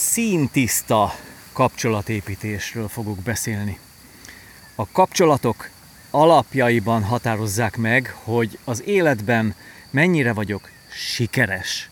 [0.00, 1.14] színtiszta
[1.52, 3.78] kapcsolatépítésről fogok beszélni.
[4.74, 5.68] A kapcsolatok
[6.10, 9.54] alapjaiban határozzák meg, hogy az életben
[9.90, 11.90] mennyire vagyok sikeres.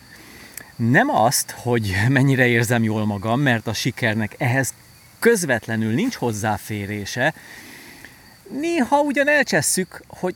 [0.77, 4.75] Nem azt, hogy mennyire érzem jól magam, mert a sikernek ehhez
[5.19, 7.35] közvetlenül nincs hozzáférése.
[8.61, 10.35] Néha ugyan elcsesszük, hogy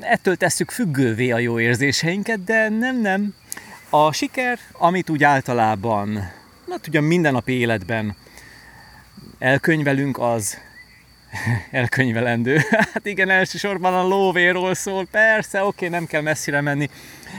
[0.00, 3.34] ettől tesszük függővé a jó érzéseinket, de nem, nem.
[3.90, 6.36] A siker, amit úgy általában,
[6.78, 8.16] na tudja, mindennapi életben
[9.38, 10.58] elkönyvelünk, az
[11.70, 12.60] elkönyvelendő.
[12.92, 16.88] Hát igen, elsősorban a lóvéról szól, persze, oké, nem kell messzire menni.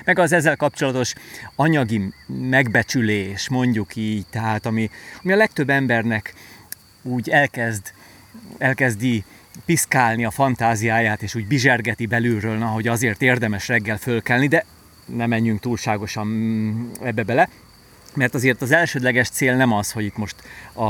[0.05, 1.13] Meg az ezzel kapcsolatos
[1.55, 4.89] anyagi megbecsülés, mondjuk így, tehát ami,
[5.23, 6.33] ami a legtöbb embernek
[7.01, 7.93] úgy elkezd,
[8.57, 9.23] elkezdi
[9.65, 14.65] piszkálni a fantáziáját, és úgy bizsergeti belülről, na, hogy azért érdemes reggel fölkelni, de
[15.05, 17.49] ne menjünk túlságosan mm, ebbe bele,
[18.19, 20.35] mert azért az elsődleges cél nem az, hogy itt most
[20.73, 20.83] a,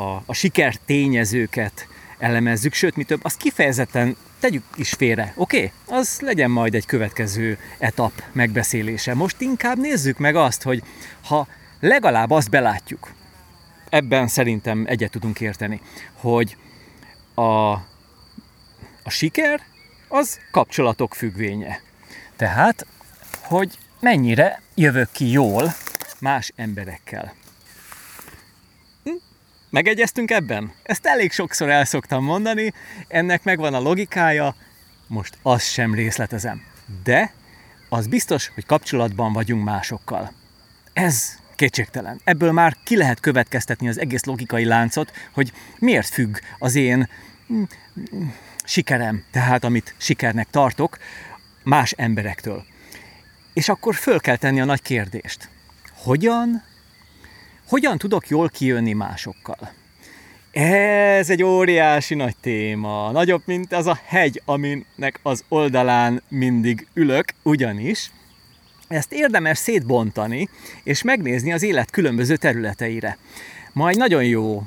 [0.00, 5.56] a, a siker tényezőket elemezzük, sőt, mi több, azt kifejezetten tegyük is félre, oké?
[5.56, 5.98] Okay?
[5.98, 9.14] Az legyen majd egy következő etap megbeszélése.
[9.14, 10.82] Most inkább nézzük meg azt, hogy
[11.24, 11.46] ha
[11.80, 13.12] legalább azt belátjuk,
[13.88, 15.80] ebben szerintem egyet tudunk érteni,
[16.14, 16.56] hogy
[17.34, 17.70] a,
[19.02, 19.60] a siker
[20.08, 21.80] az kapcsolatok függvénye.
[22.36, 22.86] Tehát,
[23.42, 25.74] hogy mennyire jövök ki jól
[26.26, 27.34] más emberekkel.
[29.04, 29.10] Hm?
[29.70, 30.72] Megegyeztünk ebben?
[30.82, 32.72] Ezt elég sokszor el szoktam mondani,
[33.08, 34.54] ennek megvan a logikája,
[35.06, 36.62] most azt sem részletezem.
[37.02, 37.32] De
[37.88, 40.32] az biztos, hogy kapcsolatban vagyunk másokkal.
[40.92, 42.20] Ez kétségtelen.
[42.24, 47.08] Ebből már ki lehet következtetni az egész logikai láncot, hogy miért függ az én
[47.46, 47.62] hm,
[48.64, 50.98] sikerem, tehát amit sikernek tartok,
[51.62, 52.64] más emberektől.
[53.52, 55.48] És akkor föl kell tenni a nagy kérdést.
[55.96, 56.62] Hogyan,
[57.68, 59.72] hogyan tudok jól kijönni másokkal?
[60.52, 67.24] Ez egy óriási nagy téma, nagyobb, mint az a hegy, aminek az oldalán mindig ülök,
[67.42, 68.10] ugyanis
[68.88, 70.48] ezt érdemes szétbontani,
[70.82, 73.18] és megnézni az élet különböző területeire.
[73.72, 74.62] Majd nagyon jó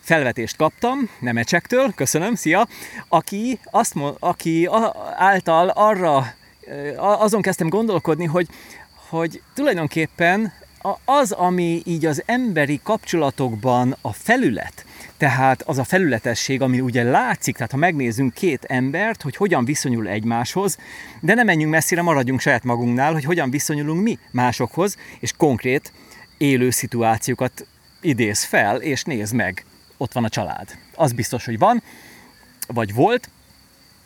[0.00, 2.68] felvetést kaptam Nemecsektől, köszönöm, szia,
[3.08, 4.68] aki, azt, aki
[5.16, 6.34] által arra
[6.96, 8.48] azon kezdtem gondolkodni, hogy,
[9.10, 10.52] hogy tulajdonképpen
[11.04, 14.84] az, ami így az emberi kapcsolatokban a felület,
[15.16, 20.08] tehát az a felületesség, ami ugye látszik, tehát ha megnézzünk két embert, hogy hogyan viszonyul
[20.08, 20.78] egymáshoz,
[21.20, 25.92] de nem menjünk messzire, maradjunk saját magunknál, hogy hogyan viszonyulunk mi másokhoz, és konkrét
[26.38, 27.66] élő szituációkat
[28.00, 29.64] idéz fel, és néz meg.
[29.96, 30.78] Ott van a család.
[30.94, 31.82] Az biztos, hogy van,
[32.66, 33.28] vagy volt,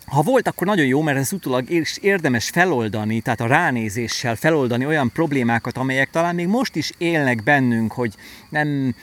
[0.06, 1.66] ha volt, akkor nagyon jó, mert ez utólag
[2.00, 7.92] érdemes feloldani, tehát a ránézéssel feloldani olyan problémákat, amelyek talán még most is élnek bennünk,
[7.92, 8.14] hogy
[8.48, 8.94] nem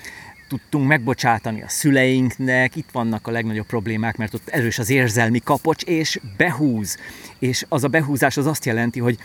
[0.47, 5.83] tudtunk megbocsátani a szüleinknek, itt vannak a legnagyobb problémák, mert ott erős az érzelmi kapocs,
[5.83, 6.97] és behúz.
[7.39, 9.17] És az a behúzás az azt jelenti, hogy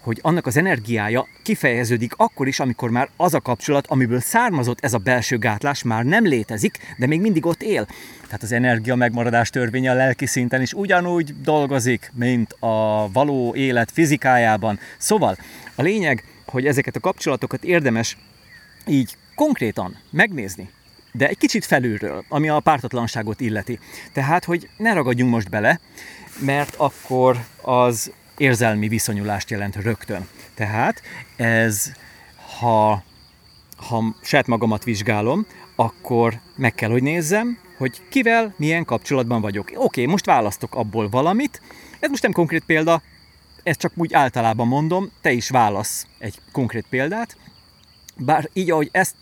[0.00, 4.94] hogy annak az energiája kifejeződik akkor is, amikor már az a kapcsolat, amiből származott ez
[4.94, 7.86] a belső gátlás, már nem létezik, de még mindig ott él.
[8.24, 13.90] Tehát az energia megmaradás törvénye a lelki szinten is ugyanúgy dolgozik, mint a való élet
[13.90, 14.78] fizikájában.
[14.98, 15.36] Szóval
[15.74, 18.16] a lényeg, hogy ezeket a kapcsolatokat érdemes
[18.86, 20.70] így konkrétan megnézni,
[21.12, 23.78] de egy kicsit felülről, ami a pártatlanságot illeti.
[24.12, 25.80] Tehát, hogy ne ragadjunk most bele,
[26.38, 30.28] mert akkor az érzelmi viszonyulást jelent rögtön.
[30.54, 31.02] Tehát
[31.36, 31.92] ez,
[32.58, 33.02] ha,
[33.76, 35.46] ha saját magamat vizsgálom,
[35.76, 39.70] akkor meg kell, hogy nézzem, hogy kivel milyen kapcsolatban vagyok.
[39.74, 41.62] Oké, most választok abból valamit,
[41.98, 43.02] ez most nem konkrét példa,
[43.62, 47.36] ezt csak úgy általában mondom, te is válasz egy konkrét példát,
[48.16, 49.14] bár így, ahogy ezt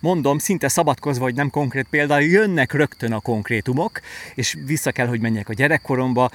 [0.00, 4.00] mondom, szinte szabadkozva, hogy nem konkrét példa, jönnek rögtön a konkrétumok,
[4.34, 6.30] és vissza kell, hogy menjek a gyerekkoromba,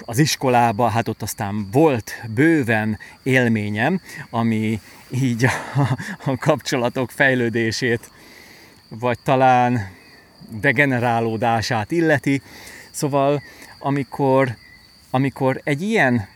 [0.00, 4.80] az iskolába, hát ott aztán volt bőven élményem, ami
[5.10, 5.50] így a,
[6.24, 8.10] a kapcsolatok fejlődését,
[8.88, 9.90] vagy talán
[10.60, 12.42] degenerálódását illeti.
[12.90, 13.42] Szóval,
[13.78, 14.56] amikor,
[15.10, 16.28] amikor egy ilyen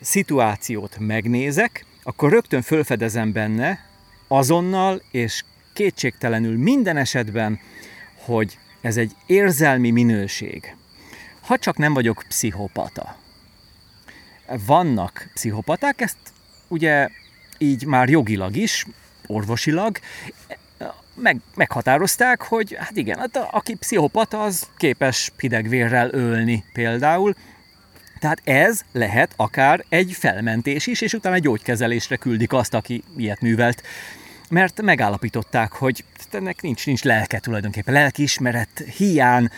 [0.00, 3.86] szituációt megnézek, akkor rögtön fölfedezem benne
[4.28, 5.44] azonnal és
[5.74, 7.60] kétségtelenül minden esetben,
[8.14, 10.76] hogy ez egy érzelmi minőség
[11.48, 13.16] ha csak nem vagyok pszichopata.
[14.66, 16.16] Vannak pszichopaták, ezt
[16.68, 17.08] ugye
[17.58, 18.86] így már jogilag is,
[19.26, 19.98] orvosilag
[21.14, 27.34] meg, meghatározták, hogy hát igen, hát a, aki pszichopata, az képes hidegvérrel ölni például.
[28.18, 33.40] Tehát ez lehet akár egy felmentés is, és utána egy gyógykezelésre küldik azt, aki ilyet
[33.40, 33.82] művelt.
[34.50, 39.48] Mert megállapították, hogy ennek nincs, nincs lelke tulajdonképpen, lelkiismeret hiány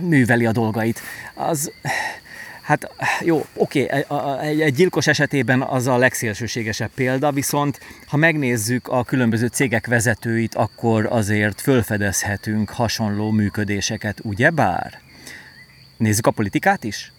[0.00, 1.00] műveli a dolgait.
[1.34, 1.72] Az,
[2.64, 2.90] Hát
[3.20, 3.88] jó, oké,
[4.40, 10.54] egy, egy gyilkos esetében az a legszélsőségesebb példa, viszont ha megnézzük a különböző cégek vezetőit,
[10.54, 15.00] akkor azért fölfedezhetünk hasonló működéseket, ugyebár?
[15.96, 17.12] Nézzük a politikát is?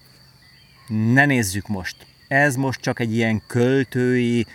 [1.14, 1.96] Ne nézzük most.
[2.28, 4.46] Ez most csak egy ilyen költői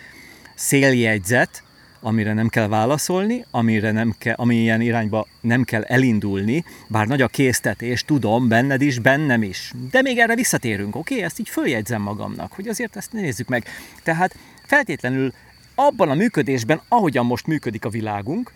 [0.61, 1.63] széljegyzet,
[1.99, 7.21] amire nem kell válaszolni, amire nem kell, ami ilyen irányba nem kell elindulni, bár nagy
[7.21, 9.73] a késztetés, tudom, benned is, bennem is.
[9.91, 11.13] De még erre visszatérünk, oké?
[11.13, 11.25] Okay?
[11.25, 13.65] Ezt így följegyzem magamnak, hogy azért ezt nézzük meg.
[14.03, 14.35] Tehát
[14.65, 15.33] feltétlenül
[15.75, 18.51] abban a működésben, ahogyan most működik a világunk,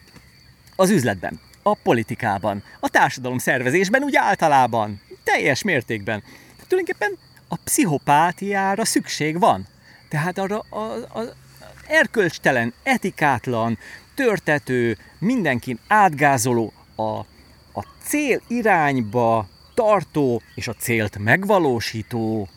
[0.76, 6.20] az üzletben, a politikában, a társadalom szervezésben, úgy általában, teljes mértékben.
[6.20, 7.18] Tehát tulajdonképpen
[7.48, 9.68] a pszichopátiára szükség van.
[10.10, 10.80] Tehát arra a,
[11.20, 11.45] a,
[11.88, 13.78] erkölcstelen, etikátlan,
[14.16, 17.18] törtető, mindenkin átgázoló, a,
[17.74, 22.48] a cél irányba tartó és a célt megvalósító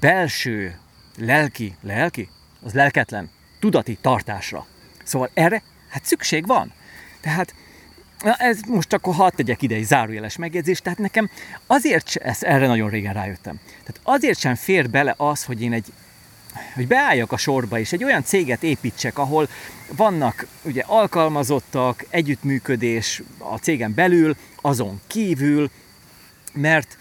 [0.00, 0.78] belső
[1.16, 2.28] lelki, lelki?
[2.62, 3.30] Az lelketlen,
[3.60, 4.66] tudati tartásra.
[5.04, 6.72] Szóval erre hát szükség van.
[7.20, 7.54] Tehát
[8.22, 11.30] Na ez most akkor hadd tegyek ide egy zárójeles megjegyzést, tehát nekem
[11.66, 15.92] azért, ezt erre nagyon régen rájöttem, tehát azért sem fér bele az, hogy én egy
[16.74, 19.48] hogy beálljak a sorba, és egy olyan céget építsek, ahol
[19.96, 25.70] vannak ugye alkalmazottak, együttműködés a cégen belül, azon kívül,
[26.52, 26.98] mert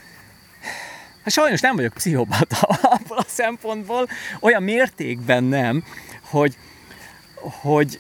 [1.24, 2.58] hát sajnos nem vagyok pszichopata
[2.96, 4.08] abból a szempontból,
[4.40, 5.84] olyan mértékben nem,
[6.22, 6.58] hogy,
[7.36, 8.00] hogy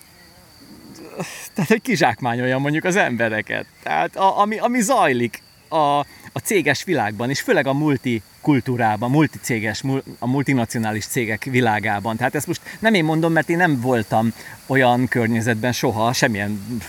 [1.53, 3.65] tehát, hogy kizsákmányoljam mondjuk az embereket.
[3.83, 5.99] Tehát a, ami, ami zajlik a,
[6.31, 9.83] a céges világban, és főleg a multikultúrában, multicéges,
[10.19, 12.17] a multinacionális cégek világában.
[12.17, 14.33] Tehát ezt most nem én mondom, mert én nem voltam
[14.65, 16.79] olyan környezetben soha, semmilyen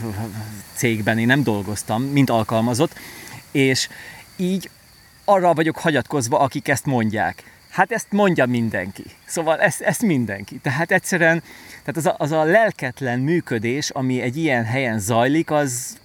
[0.75, 2.99] cégben én nem dolgoztam, mint alkalmazott,
[3.51, 3.89] és
[4.37, 4.71] így
[5.25, 7.43] arra vagyok hagyatkozva, akik ezt mondják.
[7.71, 9.05] Hát ezt mondja mindenki.
[9.25, 10.59] Szóval ezt, ezt mindenki.
[10.59, 11.43] Tehát egyszerűen
[11.85, 15.99] tehát az a, az a lelketlen működés, ami egy ilyen helyen zajlik, az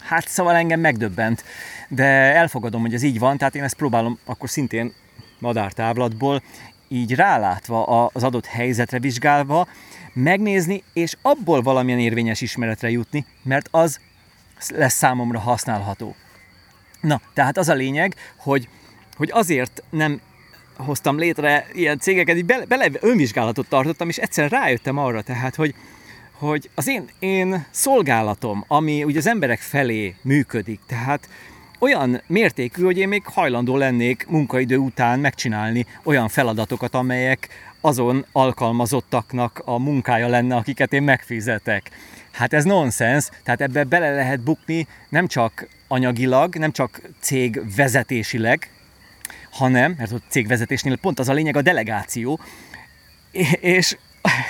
[0.00, 1.44] hát szóval engem megdöbbent
[1.90, 2.04] de
[2.34, 4.92] elfogadom, hogy ez így van, tehát én ezt próbálom akkor szintén
[5.38, 6.42] madártávlatból
[6.88, 9.68] így rálátva az adott helyzetre vizsgálva
[10.12, 14.00] megnézni, és abból valamilyen érvényes ismeretre jutni, mert az
[14.68, 16.14] lesz számomra használható.
[17.00, 18.68] Na, tehát az a lényeg, hogy,
[19.16, 20.20] hogy azért nem
[20.76, 25.74] hoztam létre ilyen cégeket, így bele, bele önvizsgálatot tartottam, és egyszer rájöttem arra, tehát, hogy,
[26.32, 31.28] hogy az én, én szolgálatom, ami ugye az emberek felé működik, tehát
[31.80, 37.48] olyan mértékű, hogy én még hajlandó lennék munkaidő után megcsinálni olyan feladatokat, amelyek
[37.80, 41.90] azon alkalmazottaknak a munkája lenne, akiket én megfizetek.
[42.30, 48.70] Hát ez nonsens, tehát ebbe bele lehet bukni nem csak anyagilag, nem csak cég vezetésileg,
[49.50, 52.40] hanem, mert a cégvezetésnél pont az a lényeg a delegáció,
[53.60, 53.96] és,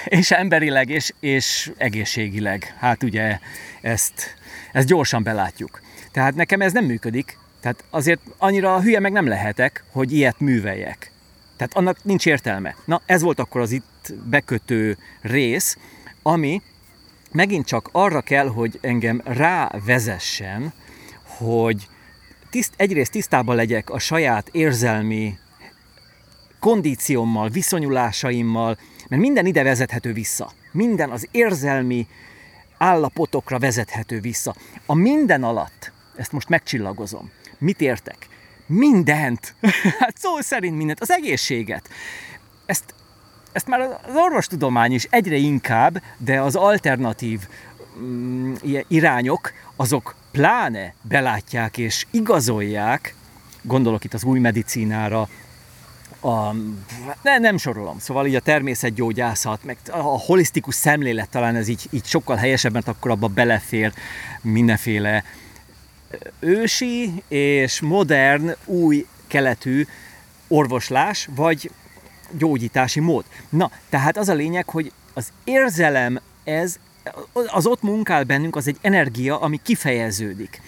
[0.05, 2.75] és emberileg, és, és egészségileg.
[2.79, 3.39] Hát ugye
[3.81, 4.35] ezt,
[4.73, 5.81] ezt gyorsan belátjuk.
[6.13, 7.39] Tehát nekem ez nem működik.
[7.61, 11.13] Tehát azért annyira hülye meg nem lehetek, hogy ilyet műveljek.
[11.57, 12.75] Tehát annak nincs értelme.
[12.85, 15.77] Na, ez volt akkor az itt bekötő rész,
[16.23, 16.63] ami
[17.33, 20.73] megint csak arra kell, hogy engem rávezessen,
[21.25, 21.89] hogy
[22.51, 25.39] tiszt, egyrészt tisztában legyek a saját érzelmi
[26.61, 30.53] kondíciómmal, viszonyulásaimmal, mert minden ide vezethető vissza.
[30.73, 32.07] Minden az érzelmi
[32.79, 34.55] állapotokra vezethető vissza.
[34.87, 37.31] A minden alatt ezt most megcsillagozom.
[37.59, 38.29] Mit értek?
[38.67, 39.55] Mindent!
[40.01, 41.01] hát szó szerint mindent.
[41.01, 41.89] Az egészséget.
[42.67, 42.95] Ezt,
[43.53, 47.41] ezt már az orvostudomány is egyre inkább, de az alternatív
[47.99, 48.55] mm,
[48.89, 53.15] irányok, azok pláne belátják és igazolják,
[53.63, 55.29] gondolok itt az új medicínára,
[56.21, 56.53] a,
[57.23, 62.05] ne, nem sorolom, szóval így a természetgyógyászat, meg a holisztikus szemlélet talán ez így, így
[62.05, 63.93] sokkal helyesebb, mert akkor abba belefér
[64.43, 65.25] mindenféle
[66.41, 69.87] ősi és modern, új keletű
[70.49, 71.71] orvoslás, vagy
[72.39, 73.25] gyógyítási mód.
[73.49, 76.77] Na, tehát az a lényeg, hogy az érzelem, ez,
[77.33, 80.61] az ott munkál bennünk, az egy energia, ami kifejeződik.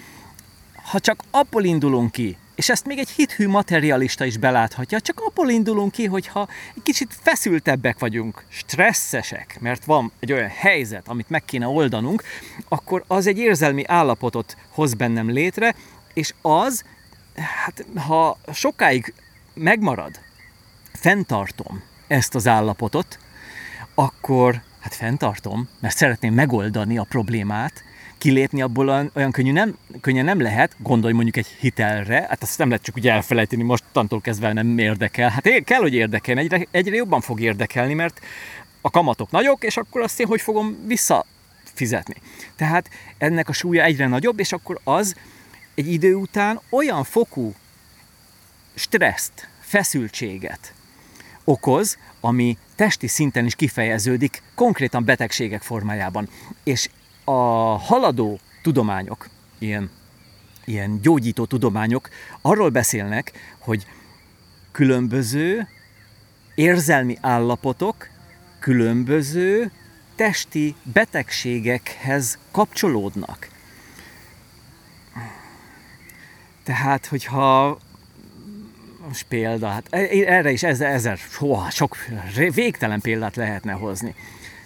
[0.83, 5.49] Ha csak abból indulunk ki, és ezt még egy hithű materialista is beláthatja, csak abból
[5.49, 11.45] indulunk ki, hogyha egy kicsit feszültebbek vagyunk, stresszesek, mert van egy olyan helyzet, amit meg
[11.45, 12.23] kéne oldanunk,
[12.67, 15.75] akkor az egy érzelmi állapotot hoz bennem létre,
[16.13, 16.83] és az,
[17.35, 19.13] hát ha sokáig
[19.53, 20.19] megmarad,
[20.93, 23.19] fenntartom ezt az állapotot,
[23.95, 27.83] akkor Hát fenntartom, mert szeretném megoldani a problémát,
[28.23, 32.67] kilépni abból olyan, könnyű nem, könnyen nem lehet, gondolj mondjuk egy hitelre, hát azt nem
[32.67, 35.29] lehet csak úgy elfelejteni, most tantól kezdve nem érdekel.
[35.29, 38.19] Hát kell, hogy érdekelni, egyre, egyre jobban fog érdekelni, mert
[38.81, 42.15] a kamatok nagyok, és akkor azt én hogy fogom visszafizetni.
[42.55, 45.15] Tehát ennek a súlya egyre nagyobb, és akkor az
[45.75, 47.53] egy idő után olyan fokú
[48.73, 50.73] stresszt, feszültséget
[51.43, 56.29] okoz, ami testi szinten is kifejeződik, konkrétan betegségek formájában.
[56.63, 56.89] És
[57.23, 57.31] a
[57.77, 59.89] haladó tudományok, ilyen,
[60.65, 62.09] ilyen gyógyító tudományok
[62.41, 63.85] arról beszélnek, hogy
[64.71, 65.67] különböző
[66.55, 68.07] érzelmi állapotok
[68.59, 69.71] különböző
[70.15, 73.47] testi betegségekhez kapcsolódnak.
[76.63, 77.77] Tehát, hogyha
[79.07, 81.97] most példa, hát e, erre is ezer, ezer soha, sok
[82.53, 84.15] végtelen példát lehetne hozni.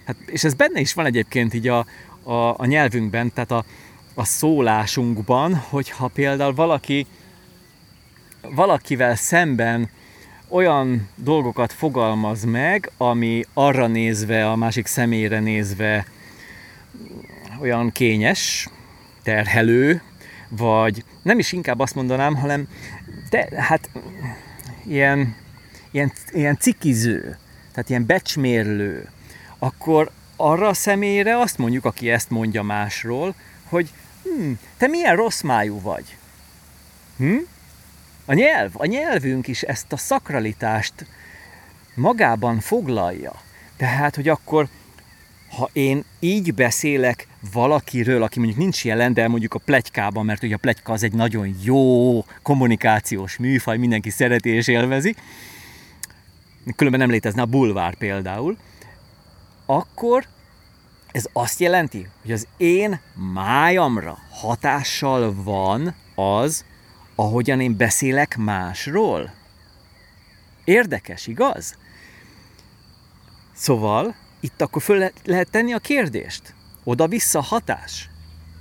[0.05, 1.85] Hát, és ez benne is van egyébként így a,
[2.27, 3.63] a, a nyelvünkben, tehát a,
[4.15, 7.05] a szólásunkban, hogyha például valaki
[8.55, 9.89] valakivel szemben
[10.47, 16.05] olyan dolgokat fogalmaz meg, ami arra nézve, a másik személyre nézve
[17.61, 18.69] olyan kényes,
[19.23, 20.01] terhelő,
[20.49, 22.67] vagy nem is inkább azt mondanám, hanem
[23.29, 23.89] de, hát
[24.85, 25.35] ilyen,
[25.91, 27.37] ilyen, ilyen cikiző,
[27.71, 29.09] tehát ilyen becsmérlő,
[29.57, 33.89] akkor arra a személyre azt mondjuk, aki ezt mondja másról, hogy
[34.23, 36.17] hm, te milyen rossz májú vagy.
[37.17, 37.37] Hm?
[38.25, 40.93] A nyelv, a nyelvünk is ezt a szakralitást
[41.95, 43.33] magában foglalja.
[43.77, 44.67] Tehát, hogy akkor,
[45.57, 50.55] ha én így beszélek valakiről, aki mondjuk nincs jelen, de mondjuk a plegykában, mert ugye
[50.55, 55.15] a plegyka az egy nagyon jó kommunikációs műfaj, mindenki szereti és élvezi,
[56.75, 58.57] különben nem létezne a bulvár például,
[59.67, 60.25] akkor
[61.11, 62.99] ez azt jelenti, hogy az én
[63.33, 66.65] májamra hatással van az,
[67.15, 69.33] ahogyan én beszélek másról.
[70.63, 71.77] Érdekes, igaz?
[73.53, 76.53] Szóval itt akkor föl lehet tenni a kérdést.
[76.83, 78.09] Oda-vissza hatás.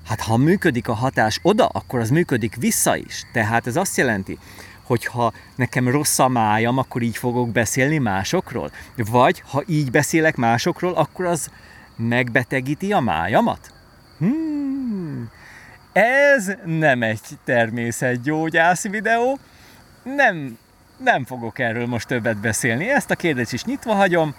[0.06, 3.22] Hát ha működik a hatás oda, akkor az működik vissza is.
[3.32, 4.38] Tehát ez azt jelenti,
[4.86, 8.70] hogy ha nekem rossz a májam, akkor így fogok beszélni másokról.
[8.96, 11.50] Vagy ha így beszélek másokról, akkor az
[11.96, 13.72] megbetegíti a májamat.
[14.18, 15.30] Hmm,
[15.92, 19.38] ez nem egy természetgyógyász videó,
[20.02, 20.58] nem,
[20.96, 22.90] nem fogok erről most többet beszélni.
[22.90, 24.34] Ezt a kérdést is nyitva hagyom.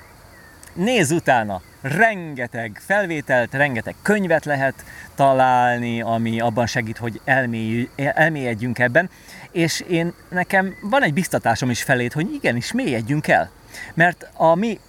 [0.74, 4.86] Nézz utána, rengeteg felvételt, rengeteg könyvet lehet
[5.16, 9.10] találni, ami abban segít, hogy elmély, elmélyedjünk ebben.
[9.58, 13.52] És én nekem van egy biztatásom is felét, hogy igenis mélyedjünk el.
[13.94, 14.80] Mert a mi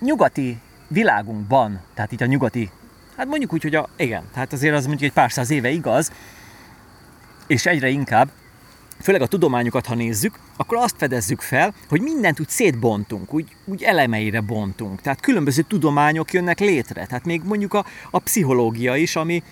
[0.00, 2.70] nyugati világunkban, tehát itt a nyugati
[3.16, 6.12] Hát mondjuk úgy, hogy a, igen, tehát azért az mondjuk egy pár száz éve igaz,
[7.46, 8.28] és egyre inkább,
[9.00, 13.82] főleg a tudományokat, ha nézzük, akkor azt fedezzük fel, hogy mindent úgy szétbontunk, úgy, úgy
[13.82, 15.00] elemeire bontunk.
[15.00, 17.06] Tehát különböző tudományok jönnek létre.
[17.06, 19.42] Tehát még mondjuk a, a pszichológia is, ami,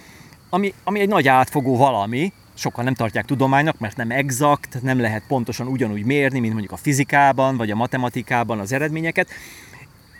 [0.50, 5.26] ami, ami egy nagy átfogó valami, sokan nem tartják tudománynak, mert nem exakt, nem lehet
[5.26, 9.28] pontosan ugyanúgy mérni, mint mondjuk a fizikában, vagy a matematikában az eredményeket.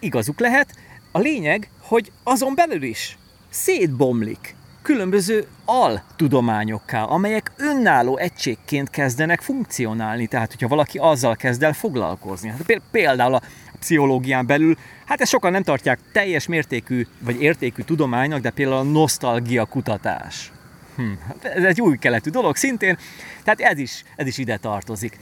[0.01, 0.75] Igazuk lehet.
[1.13, 3.19] A lényeg, hogy azon belül is
[3.51, 10.27] szétbomlik különböző altudományokká, amelyek önálló egységként kezdenek funkcionálni.
[10.27, 12.49] Tehát, hogyha valaki azzal kezd el foglalkozni.
[12.49, 13.43] Hát például a
[13.79, 18.83] pszichológián belül, hát ezt sokan nem tartják teljes mértékű vagy értékű tudománynak, de például a
[18.83, 20.53] nosztalgia kutatás.
[20.97, 22.99] Hm, ez egy új keletű dolog szintén,
[23.45, 25.19] tehát ez is, ez is ide tartozik.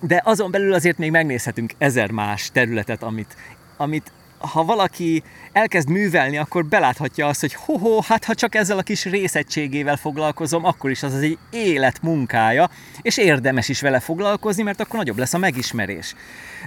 [0.00, 3.36] De azon belül azért még megnézhetünk ezer más területet, amit,
[3.76, 5.22] amit ha valaki
[5.52, 10.64] elkezd művelni, akkor beláthatja azt, hogy ho hát ha csak ezzel a kis részegységével foglalkozom,
[10.64, 12.70] akkor is az az egy élet munkája,
[13.02, 16.14] és érdemes is vele foglalkozni, mert akkor nagyobb lesz a megismerés.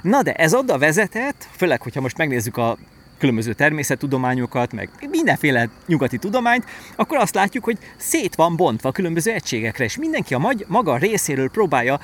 [0.02, 2.78] Na de ez oda vezetett, főleg, hogyha most megnézzük a
[3.20, 9.84] különböző természettudományokat, meg mindenféle nyugati tudományt, akkor azt látjuk, hogy szét van bontva különböző egységekre,
[9.84, 12.00] és mindenki a maga részéről próbálja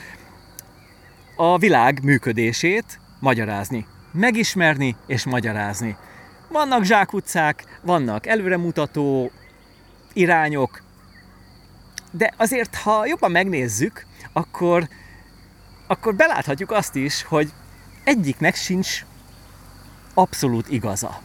[1.36, 5.98] a világ működését magyarázni megismerni és magyarázni.
[6.50, 9.32] Vannak zsákutcák, vannak előremutató
[10.14, 10.84] irányok,
[12.12, 14.88] de azért, ha jobban megnézzük, akkor,
[15.88, 17.52] akkor beláthatjuk azt is, hogy
[18.04, 19.06] egyiknek sincs
[20.16, 21.22] abszolút igaza.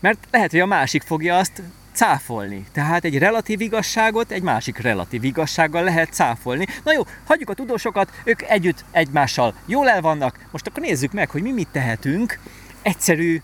[0.00, 1.62] Mert lehet, hogy a másik fogja azt
[1.92, 2.66] cáfolni.
[2.72, 6.66] Tehát egy relatív igazságot egy másik relatív igazsággal lehet cáfolni.
[6.84, 10.38] Na jó, hagyjuk a tudósokat, ők együtt egymással jól el vannak.
[10.50, 12.38] Most akkor nézzük meg, hogy mi mit tehetünk
[12.82, 13.42] egyszerű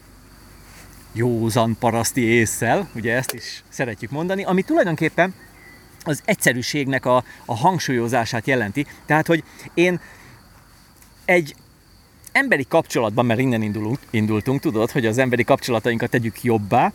[1.13, 5.35] józan paraszti észsel, ugye ezt is szeretjük mondani, ami tulajdonképpen
[6.05, 8.87] az egyszerűségnek a, a hangsúlyozását jelenti.
[9.07, 9.45] Tehát, hogy
[9.75, 10.01] én
[11.25, 11.55] egy
[12.35, 16.93] emberi kapcsolatban, mert innen indulunk, indultunk, tudod, hogy az emberi kapcsolatainkat tegyük jobbá,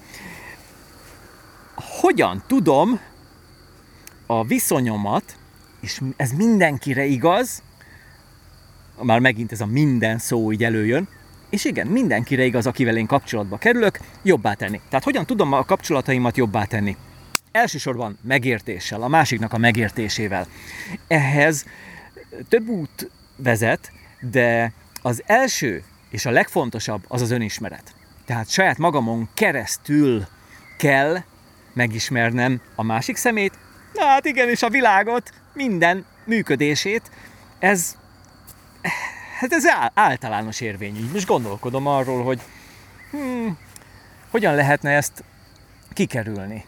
[1.76, 3.00] hogyan tudom
[4.26, 5.36] a viszonyomat,
[5.82, 7.62] és ez mindenkire igaz,
[9.02, 11.08] már megint ez a minden szó így előjön,
[11.50, 14.82] és igen, mindenkire igaz, akivel én kapcsolatba kerülök, jobbá tenni.
[14.90, 16.98] Tehát hogyan tudom a kapcsolataimat jobbá tenni?
[17.52, 20.48] Elsősorban megértéssel, a másiknak a megértésével.
[21.08, 21.66] Ehhez
[22.50, 23.92] több út vezet,
[24.32, 27.94] de az első és a legfontosabb az az önismeret.
[28.26, 30.26] Tehát saját magamon keresztül
[30.78, 31.18] kell
[31.74, 33.58] megismernem a másik szemét,
[33.94, 37.12] na hát igen, és a világot, minden működését.
[37.60, 37.98] Ez,
[39.40, 39.64] hát ez
[39.94, 41.10] általános érvényű.
[41.14, 42.42] Most gondolkodom arról, hogy
[43.12, 43.58] hmm,
[44.30, 45.24] hogyan lehetne ezt
[45.94, 46.66] kikerülni.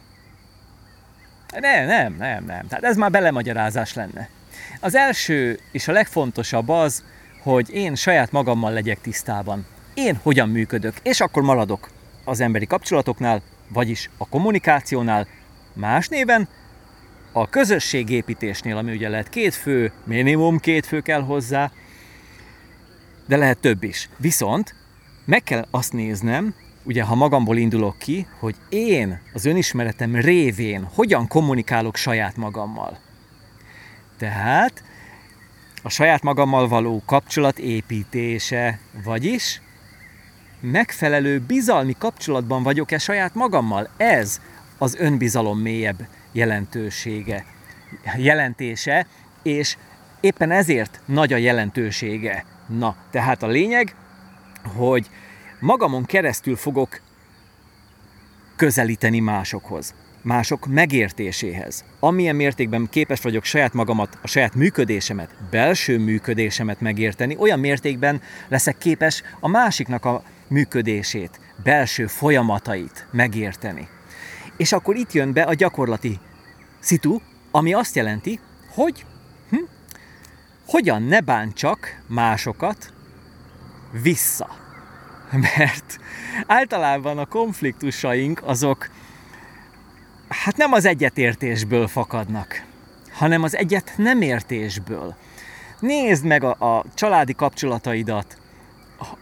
[1.60, 2.68] Nem, nem, nem, nem.
[2.68, 4.30] Tehát ez már belemagyarázás lenne.
[4.80, 7.04] Az első és a legfontosabb az,
[7.42, 9.66] hogy én saját magammal legyek tisztában.
[9.94, 11.90] Én hogyan működök, és akkor maradok
[12.26, 15.28] az emberi kapcsolatoknál, vagyis a kommunikációnál,
[15.74, 16.48] más néven
[17.32, 21.72] a közösségépítésnél, ami ugye lehet két fő, minimum két fő kell hozzá,
[23.28, 24.10] de lehet több is.
[24.18, 24.76] Viszont
[25.26, 31.28] meg kell azt néznem, ugye ha magamból indulok ki, hogy én az önismeretem révén hogyan
[31.28, 33.00] kommunikálok saját magammal.
[34.18, 34.84] Tehát
[35.82, 39.62] a saját magammal való kapcsolat építése, vagyis
[40.60, 43.90] megfelelő bizalmi kapcsolatban vagyok-e saját magammal?
[43.98, 44.42] Ez
[44.78, 47.46] az önbizalom mélyebb jelentősége,
[48.18, 49.08] jelentése,
[49.44, 49.78] és
[50.20, 52.46] éppen ezért nagy a jelentősége.
[52.68, 53.96] Na, tehát a lényeg,
[54.76, 55.10] hogy
[55.60, 57.02] magamon keresztül fogok
[58.56, 61.84] közelíteni másokhoz mások megértéséhez.
[62.00, 68.78] Amilyen mértékben képes vagyok saját magamat, a saját működésemet, belső működésemet megérteni, olyan mértékben leszek
[68.78, 73.88] képes a másiknak a működését, belső folyamatait megérteni.
[74.58, 76.20] És akkor itt jön be a gyakorlati
[76.80, 77.20] szitu,
[77.52, 79.06] ami azt jelenti, hogy
[79.50, 79.64] hm,
[80.68, 82.94] hogyan ne bántsak másokat
[84.02, 84.50] vissza.
[85.58, 86.00] Mert
[86.48, 88.90] általában a konfliktusaink azok
[90.32, 92.64] hát nem az egyetértésből fakadnak,
[93.12, 95.16] hanem az egyet nem értésből.
[95.80, 98.38] Nézd meg a, a családi kapcsolataidat,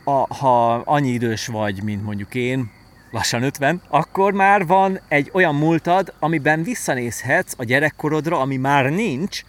[0.04, 2.72] a, ha annyi idős vagy, mint mondjuk én,
[3.12, 9.44] lassan 50, akkor már van egy olyan múltad, amiben visszanézhetsz a gyerekkorodra, ami már nincs,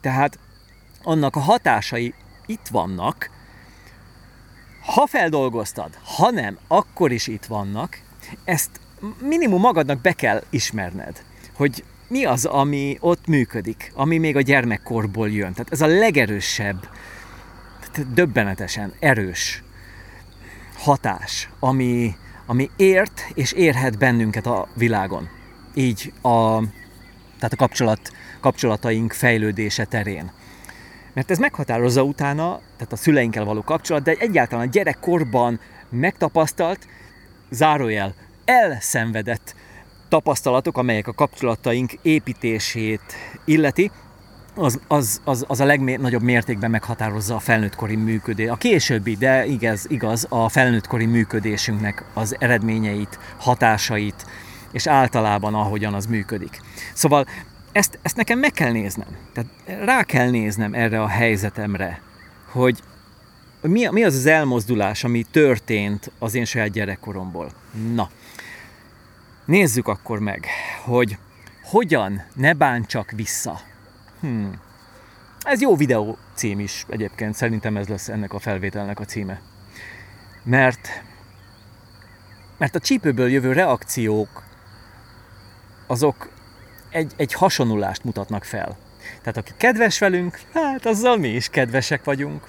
[0.00, 0.38] tehát
[1.02, 2.14] annak a hatásai
[2.46, 3.30] itt vannak,
[4.94, 7.98] ha feldolgoztad, ha nem, akkor is itt vannak,
[8.44, 8.80] ezt
[9.20, 15.30] minimum magadnak be kell ismerned, hogy mi az, ami ott működik, ami még a gyermekkorból
[15.30, 15.52] jön.
[15.52, 16.88] Tehát ez a legerősebb,
[18.14, 19.62] döbbenetesen erős
[20.76, 22.16] hatás, ami,
[22.46, 25.28] ami ért és érhet bennünket a világon.
[25.74, 26.60] Így a,
[27.36, 30.30] tehát a kapcsolat, kapcsolataink fejlődése terén.
[31.12, 36.88] Mert ez meghatározza utána, tehát a szüleinkkel való kapcsolat, de egyáltalán a gyerekkorban megtapasztalt,
[37.50, 38.14] zárójel,
[38.46, 39.54] elszenvedett
[40.08, 43.90] tapasztalatok, amelyek a kapcsolataink építését illeti,
[44.54, 49.86] az, az, az, az a legnagyobb mértékben meghatározza a felnőttkori működés, a későbbi, de igaz,
[49.88, 54.26] igaz, a felnőttkori működésünknek az eredményeit, hatásait,
[54.72, 56.60] és általában ahogyan az működik.
[56.94, 57.26] Szóval
[57.72, 59.08] ezt, ezt nekem meg kell néznem.
[59.32, 59.50] Tehát
[59.84, 62.00] rá kell néznem erre a helyzetemre,
[62.50, 62.82] hogy
[63.60, 67.50] mi, mi az az elmozdulás, ami történt az én saját gyerekkoromból.
[67.94, 68.10] Na,
[69.46, 70.46] Nézzük akkor meg,
[70.84, 71.18] hogy
[71.62, 73.60] hogyan ne bántsak vissza.
[74.20, 74.60] Hmm.
[75.42, 79.40] Ez jó videó cím is egyébként, szerintem ez lesz ennek a felvételnek a címe.
[80.42, 81.02] Mert,
[82.58, 84.42] mert a csípőből jövő reakciók
[85.86, 86.28] azok
[86.90, 88.76] egy, egy hasonlulást mutatnak fel.
[89.18, 92.44] Tehát aki kedves velünk, hát azzal mi is kedvesek vagyunk.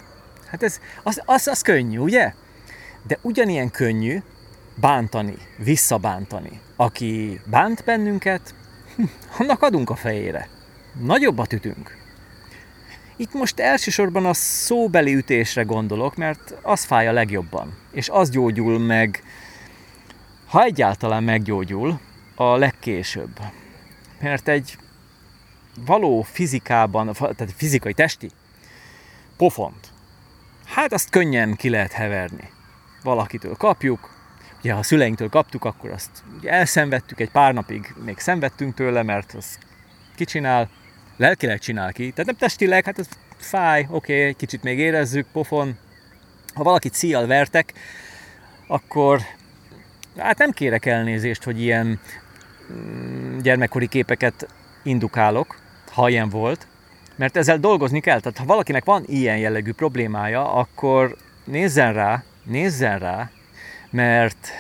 [0.48, 2.34] Hát ez, az, az, az könnyű, ugye?
[3.08, 4.22] De ugyanilyen könnyű
[4.80, 6.60] bántani, visszabántani.
[6.76, 8.56] Aki bánt bennünket,
[9.40, 10.50] annak adunk a fejére.
[11.02, 11.98] Nagyobbat ütünk.
[13.16, 17.78] Itt most elsősorban a szóbeli ütésre gondolok, mert az fáj a legjobban.
[17.92, 19.24] És az gyógyul meg,
[20.48, 22.00] ha egyáltalán meggyógyul,
[22.36, 23.40] a legkésőbb.
[24.20, 24.78] Mert egy
[25.86, 28.30] való fizikában, tehát fizikai testi
[29.38, 29.92] pofont,
[30.66, 32.50] hát azt könnyen ki lehet heverni.
[33.04, 34.17] Valakitől kapjuk,
[34.60, 39.04] ugye ha a szüleinktől kaptuk, akkor azt ugye elszenvedtük, egy pár napig még szenvedtünk tőle,
[39.04, 39.58] mert az
[40.16, 40.70] kicsinál,
[41.18, 45.28] lelkileg csinál ki, tehát nem testileg, hát ez fáj, oké, okay, egy kicsit még érezzük,
[45.32, 45.78] pofon.
[46.54, 47.74] Ha valakit szíjjal vertek,
[48.68, 49.22] akkor
[50.18, 52.00] hát nem kérek elnézést, hogy ilyen
[52.74, 54.48] mm, gyermekkori képeket
[54.84, 55.60] indukálok,
[55.92, 56.68] ha ilyen volt,
[57.16, 58.20] mert ezzel dolgozni kell.
[58.20, 63.32] Tehát ha valakinek van ilyen jellegű problémája, akkor nézzen rá, nézzen rá,
[63.90, 64.52] mert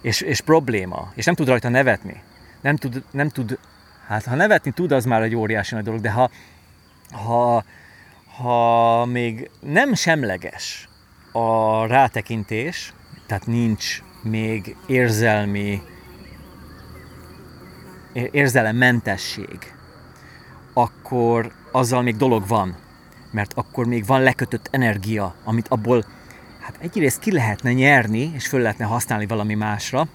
[0.00, 2.22] és, és probléma, és nem tud rajta nevetni.
[2.60, 3.58] Nem tud, nem tud,
[4.06, 6.30] hát ha nevetni tud, az már egy óriási nagy dolog, de ha,
[7.10, 7.64] ha,
[8.36, 10.88] ha még nem semleges
[11.32, 12.92] a rátekintés,
[13.26, 15.82] tehát nincs még érzelmi,
[18.12, 19.74] érzelemmentesség,
[20.72, 22.76] akkor azzal még dolog van.
[23.30, 26.04] Mert akkor még van lekötött energia, amit abból
[26.62, 30.06] hát egyrészt ki lehetne nyerni, és föl lehetne használni valami másra,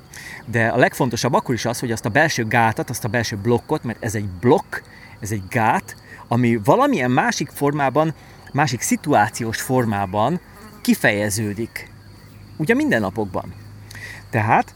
[0.46, 3.84] de a legfontosabb akkor is az, hogy azt a belső gátat, azt a belső blokkot,
[3.84, 4.76] mert ez egy blokk,
[5.20, 5.96] ez egy gát,
[6.28, 8.14] ami valamilyen másik formában,
[8.52, 10.40] másik szituációs formában
[10.82, 11.90] kifejeződik.
[12.58, 13.54] Ugye mindennapokban.
[14.30, 14.74] Tehát,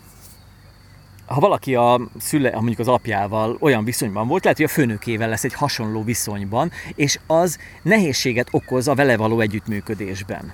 [1.25, 5.43] ha valaki a szüle, mondjuk az apjával olyan viszonyban volt, lehet, hogy a főnökével lesz
[5.43, 10.53] egy hasonló viszonyban, és az nehézséget okoz a vele való együttműködésben.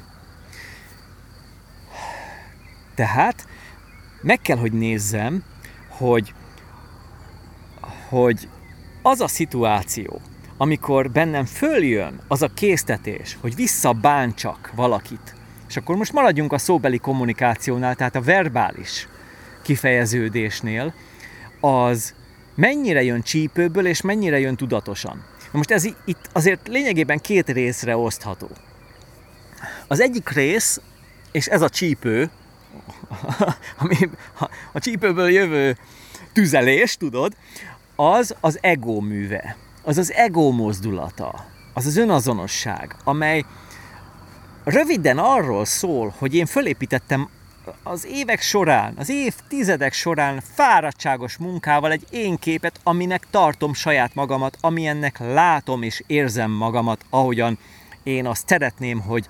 [2.98, 3.48] Tehát
[4.22, 5.44] meg kell, hogy nézzem,
[5.88, 6.34] hogy,
[8.10, 8.50] hogy
[9.02, 10.22] az a szituáció,
[10.58, 15.36] amikor bennem följön az a késztetés, hogy visszabántsak valakit,
[15.68, 19.08] és akkor most maradjunk a szóbeli kommunikációnál, tehát a verbális
[19.62, 20.94] kifejeződésnél,
[21.60, 22.14] az
[22.56, 25.24] mennyire jön csípőből, és mennyire jön tudatosan.
[25.52, 28.50] Na most ez itt azért lényegében két részre osztható.
[29.88, 30.82] Az egyik rész,
[31.32, 32.30] és ez a csípő,
[33.80, 33.96] ami
[34.72, 35.78] a csípőből jövő
[36.34, 37.34] tüzelés, tudod,
[37.96, 43.44] az az ego műve, az az ego mozdulata, az az önazonosság, amely
[44.64, 47.30] röviden arról szól, hogy én fölépítettem
[47.84, 54.58] az évek során, az évtizedek során fáradtságos munkával egy én képet, aminek tartom saját magamat,
[54.62, 57.58] amilyennek látom és érzem magamat, ahogyan
[58.04, 59.26] én azt szeretném, hogy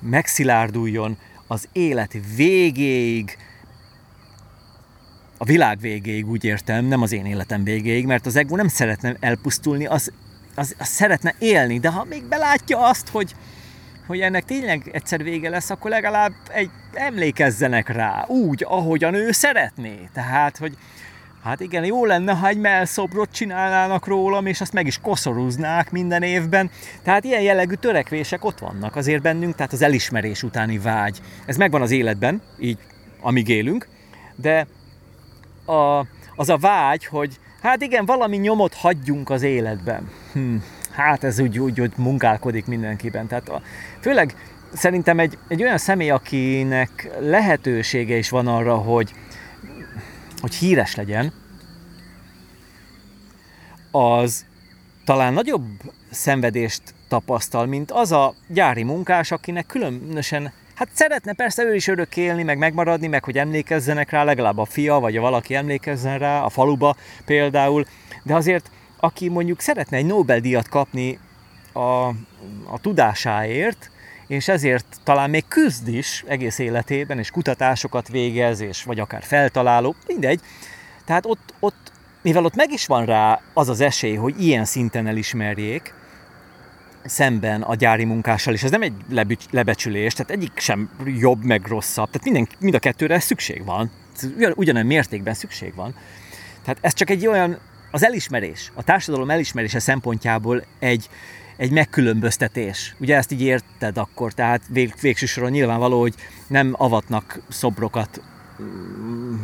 [0.00, 1.16] megszilárduljon
[1.50, 3.36] az élet végéig,
[5.38, 9.16] a világ végéig úgy értem, nem az én életem végéig, mert az ego nem szeretne
[9.20, 10.12] elpusztulni, az,
[10.54, 13.34] az, az szeretne élni, de ha még belátja azt, hogy,
[14.06, 20.08] hogy ennek tényleg egyszer vége lesz, akkor legalább egy emlékezzenek rá, úgy, ahogyan ő szeretné.
[20.12, 20.76] Tehát, hogy
[21.42, 26.22] hát igen, jó lenne, ha egy melszobrot csinálnának rólam, és azt meg is koszorúznák minden
[26.22, 26.70] évben.
[27.02, 31.20] Tehát ilyen jellegű törekvések ott vannak azért bennünk, tehát az elismerés utáni vágy.
[31.46, 32.78] Ez megvan az életben, így
[33.20, 33.88] amíg élünk,
[34.36, 34.66] de
[35.66, 40.10] a, az a vágy, hogy hát igen, valami nyomot hagyjunk az életben.
[40.32, 40.56] Hm
[40.92, 43.26] hát ez úgy, úgy, úgy munkálkodik mindenkiben.
[43.26, 43.62] Tehát a,
[44.00, 44.34] főleg
[44.72, 49.12] szerintem egy, egy olyan személy, akinek lehetősége is van arra, hogy,
[50.40, 51.32] hogy híres legyen,
[53.90, 54.44] az
[55.04, 55.64] talán nagyobb
[56.10, 62.16] szenvedést tapasztal, mint az a gyári munkás, akinek különösen, hát szeretne persze ő is örök
[62.16, 66.40] élni, meg megmaradni, meg hogy emlékezzenek rá, legalább a fia, vagy a valaki emlékezzen rá,
[66.42, 67.86] a faluba például,
[68.22, 71.18] de azért aki mondjuk szeretne egy Nobel-díjat kapni
[71.72, 72.08] a,
[72.70, 73.90] a tudásáért,
[74.30, 79.94] és ezért talán még küzd is egész életében, és kutatásokat végez, és vagy akár feltaláló,
[80.06, 80.40] mindegy.
[81.04, 85.06] Tehát ott, ott, mivel ott meg is van rá az az esély, hogy ilyen szinten
[85.06, 85.94] elismerjék,
[87.04, 88.94] szemben a gyári munkással, és ez nem egy
[89.50, 93.90] lebecsülés, tehát egyik sem jobb, meg rosszabb, tehát minden, mind a kettőre szükség van,
[94.54, 95.94] ugyanolyan mértékben szükség van.
[96.62, 97.58] Tehát ez csak egy olyan
[97.90, 101.08] az elismerés, a társadalom elismerése szempontjából egy,
[101.60, 102.94] egy megkülönböztetés.
[103.00, 106.14] Ugye ezt így érted akkor, tehát vég, végső soron nyilvánvaló, hogy
[106.46, 108.20] nem avatnak szobrokat
[108.62, 109.34] mm,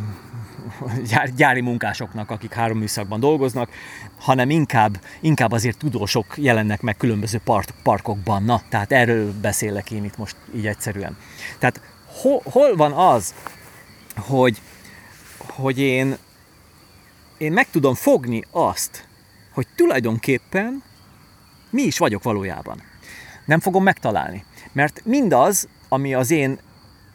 [1.09, 3.69] gyár, gyári munkásoknak, akik három műszakban dolgoznak,
[4.19, 8.43] hanem inkább, inkább azért tudósok jelennek meg különböző park, parkokban.
[8.43, 11.17] Na, tehát erről beszélek én itt most így egyszerűen.
[11.59, 11.81] Tehát
[12.21, 13.33] hol, hol van az,
[14.15, 14.61] hogy,
[15.37, 16.17] hogy én
[17.37, 19.07] én meg tudom fogni azt,
[19.53, 20.83] hogy tulajdonképpen
[21.69, 22.81] mi is vagyok valójában.
[23.45, 24.43] Nem fogom megtalálni.
[24.71, 26.59] Mert mindaz, ami az én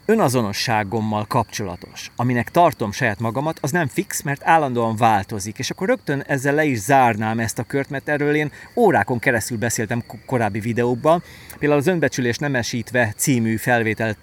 [0.06, 5.58] önazonosságommal kapcsolatos, aminek tartom saját magamat, az nem fix, mert állandóan változik.
[5.58, 9.58] És akkor rögtön ezzel le is zárnám ezt a kört, mert erről én órákon keresztül
[9.58, 11.22] beszéltem korábbi videókban.
[11.58, 14.16] Például az Önbecsülés nem esítve című felvétel,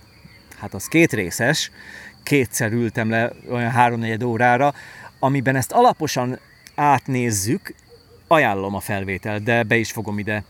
[0.58, 1.72] hát az két részes,
[2.24, 4.74] kétszer ültem le olyan három órára,
[5.20, 6.40] amiben ezt alaposan
[6.76, 7.74] átnézzük,
[8.30, 10.44] ajánlom a felvételt, de be is fogom ide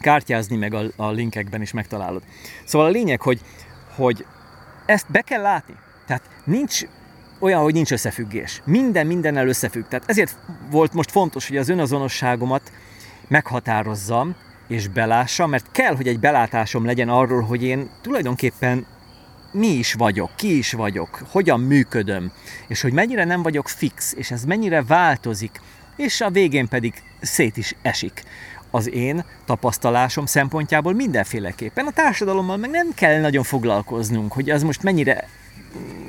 [0.00, 2.22] kártyázni, meg a, a linkekben is megtalálod.
[2.64, 3.40] Szóval a lényeg, hogy,
[3.96, 4.26] hogy
[4.86, 5.74] ezt be kell látni.
[6.06, 6.80] Tehát nincs
[7.38, 8.62] olyan, hogy nincs összefüggés.
[8.64, 9.84] Minden mindennel összefügg.
[9.88, 10.38] Tehát ezért
[10.70, 12.72] volt most fontos, hogy az önazonosságomat
[13.28, 14.34] meghatározzam,
[14.68, 18.86] és belássam, mert kell, hogy egy belátásom legyen arról, hogy én tulajdonképpen
[19.52, 22.32] mi is vagyok, ki is vagyok, hogyan működöm,
[22.66, 25.60] és hogy mennyire nem vagyok fix, és ez mennyire változik,
[25.96, 28.22] és a végén pedig szét is esik
[28.70, 31.86] az én tapasztalásom szempontjából mindenféleképpen.
[31.86, 35.28] A társadalommal meg nem kell nagyon foglalkoznunk, hogy az most mennyire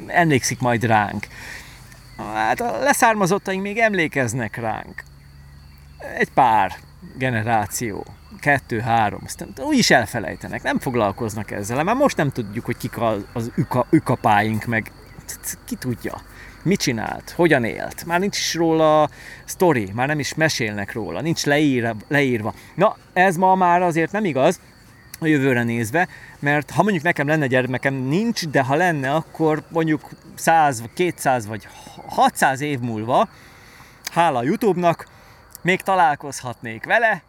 [0.08, 1.28] emlékszik majd ránk.
[2.34, 5.04] Hát a leszármazottaink még emlékeznek ránk.
[6.18, 6.76] Egy pár
[7.18, 8.06] generáció,
[8.40, 12.98] kettő, három, aztán úgy is elfelejtenek, nem foglalkoznak ezzel, már most nem tudjuk, hogy kik
[12.98, 14.92] az, az üka, ükapáink, meg
[15.66, 16.22] ki tudja,
[16.64, 19.10] mit csinált, hogyan élt, már nincs is róla
[19.46, 22.54] sztori, már nem is mesélnek róla, nincs leírva, leírva.
[22.76, 24.60] Na, ez ma már azért nem igaz,
[25.20, 26.08] a jövőre nézve,
[26.40, 31.68] mert ha mondjuk nekem lenne gyermekem, nincs, de ha lenne, akkor mondjuk 100, 200 vagy
[32.08, 33.30] 600 év múlva,
[34.12, 35.08] hála a Youtube-nak,
[35.62, 37.24] még találkozhatnék vele,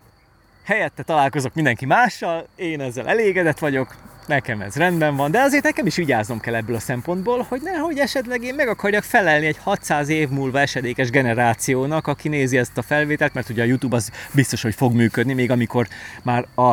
[0.65, 3.97] helyette találkozok mindenki mással, én ezzel elégedett vagyok,
[4.27, 7.99] nekem ez rendben van, de azért nekem is vigyáznom kell ebből a szempontból, hogy nehogy
[7.99, 12.83] esetleg én meg akarjak felelni egy 600 év múlva esedékes generációnak, aki nézi ezt a
[12.83, 15.89] felvételt, mert ugye a YouTube az biztos, hogy fog működni, még amikor
[16.23, 16.71] már a,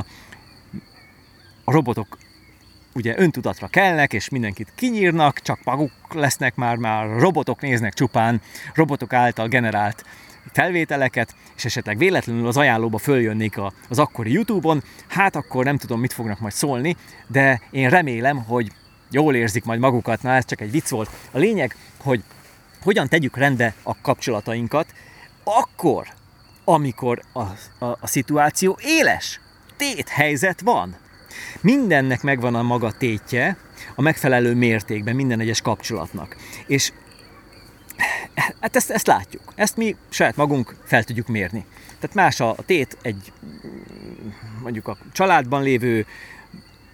[1.63, 2.17] a robotok
[2.93, 8.41] ugye öntudatra kelnek, és mindenkit kinyírnak, csak maguk lesznek már, már robotok néznek csupán,
[8.73, 10.04] robotok által generált
[10.51, 16.13] felvételeket, és esetleg véletlenül az ajánlóba följönnék az akkori YouTube-on, hát akkor nem tudom, mit
[16.13, 16.95] fognak majd szólni,
[17.27, 18.71] de én remélem, hogy
[19.12, 21.10] jól érzik majd magukat, na ez csak egy vicc volt.
[21.32, 22.23] A lényeg, hogy
[22.82, 24.93] hogyan tegyük rendbe a kapcsolatainkat,
[25.43, 26.08] akkor,
[26.63, 27.41] amikor a,
[27.86, 29.39] a, a szituáció éles,
[29.77, 30.95] tét helyzet van.
[31.62, 33.58] Mindennek megvan a maga tétje,
[33.95, 36.36] a megfelelő mértékben minden egyes kapcsolatnak.
[36.67, 36.91] És
[38.60, 39.54] Hát ezt, ezt látjuk.
[39.56, 41.66] Ezt mi saját magunk fel tudjuk mérni.
[42.00, 43.32] Tehát más a tét egy
[44.62, 46.06] mondjuk a családban lévő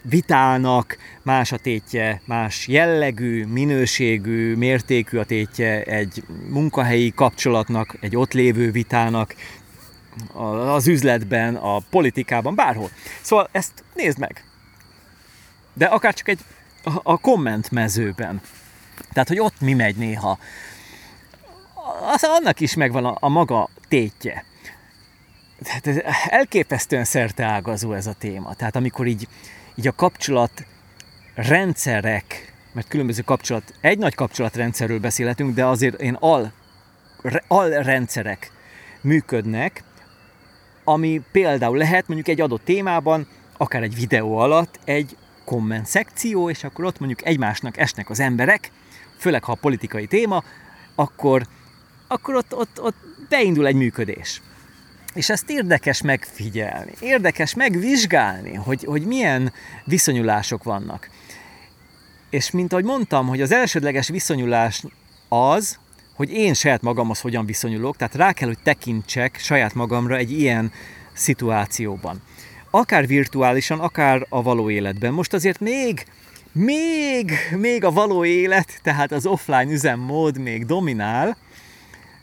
[0.02, 8.34] vitának, más a tétje, más jellegű, minőségű, mértékű a tétje egy munkahelyi kapcsolatnak, egy ott
[8.34, 9.36] lévő vitának,
[10.34, 12.90] az üzletben, a politikában, bárhol.
[13.22, 14.44] Szóval ezt nézd meg.
[15.74, 16.40] De akár csak egy
[17.04, 18.42] a, komment mezőben.
[19.12, 20.40] Tehát, hogy ott mi megy néha
[22.02, 24.46] az annak is megvan a, a maga tétje.
[25.64, 25.98] Tehát ez
[26.30, 28.54] elképesztően szerteágazó ez a téma.
[28.54, 29.28] Tehát amikor így,
[29.76, 30.66] így a kapcsolat
[31.36, 36.52] rendszerek, mert különböző kapcsolat, egy nagy kapcsolatrendszerről beszélhetünk, de azért én al,
[37.48, 38.52] al rendszerek
[39.02, 39.84] működnek,
[40.84, 46.64] ami például lehet mondjuk egy adott témában, akár egy videó alatt egy komment szekció, és
[46.64, 48.72] akkor ott mondjuk egymásnak esnek az emberek,
[49.18, 50.44] főleg ha a politikai téma,
[50.96, 51.48] akkor
[52.08, 52.96] akkor ott, ott, ott
[53.30, 54.42] beindul egy működés.
[55.14, 61.10] És ezt érdekes megfigyelni, érdekes megvizsgálni, hogy, hogy milyen viszonyulások vannak.
[62.30, 64.84] És mint ahogy mondtam, hogy az elsődleges viszonyulás
[65.30, 65.78] az,
[66.16, 70.72] hogy én saját magamhoz hogyan viszonyulok, tehát rá kell, hogy tekintsek saját magamra egy ilyen
[71.14, 72.22] szituációban.
[72.70, 75.14] Akár virtuálisan, akár a való életben.
[75.14, 76.06] Most azért még,
[76.52, 81.38] még, még a való élet, tehát az offline üzemmód még dominál,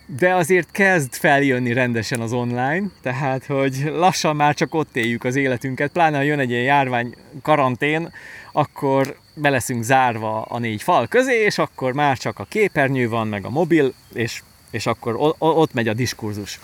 [0.06, 5.36] de azért kezd feljönni rendesen az online, tehát hogy lassan már csak ott éljük az
[5.36, 8.12] életünket, pláne ha jön egy ilyen járvány karantén,
[8.52, 13.28] akkor be leszünk zárva a négy fal közé, és akkor már csak a képernyő van,
[13.28, 16.60] meg a mobil, és, és akkor ott megy a diskurzus.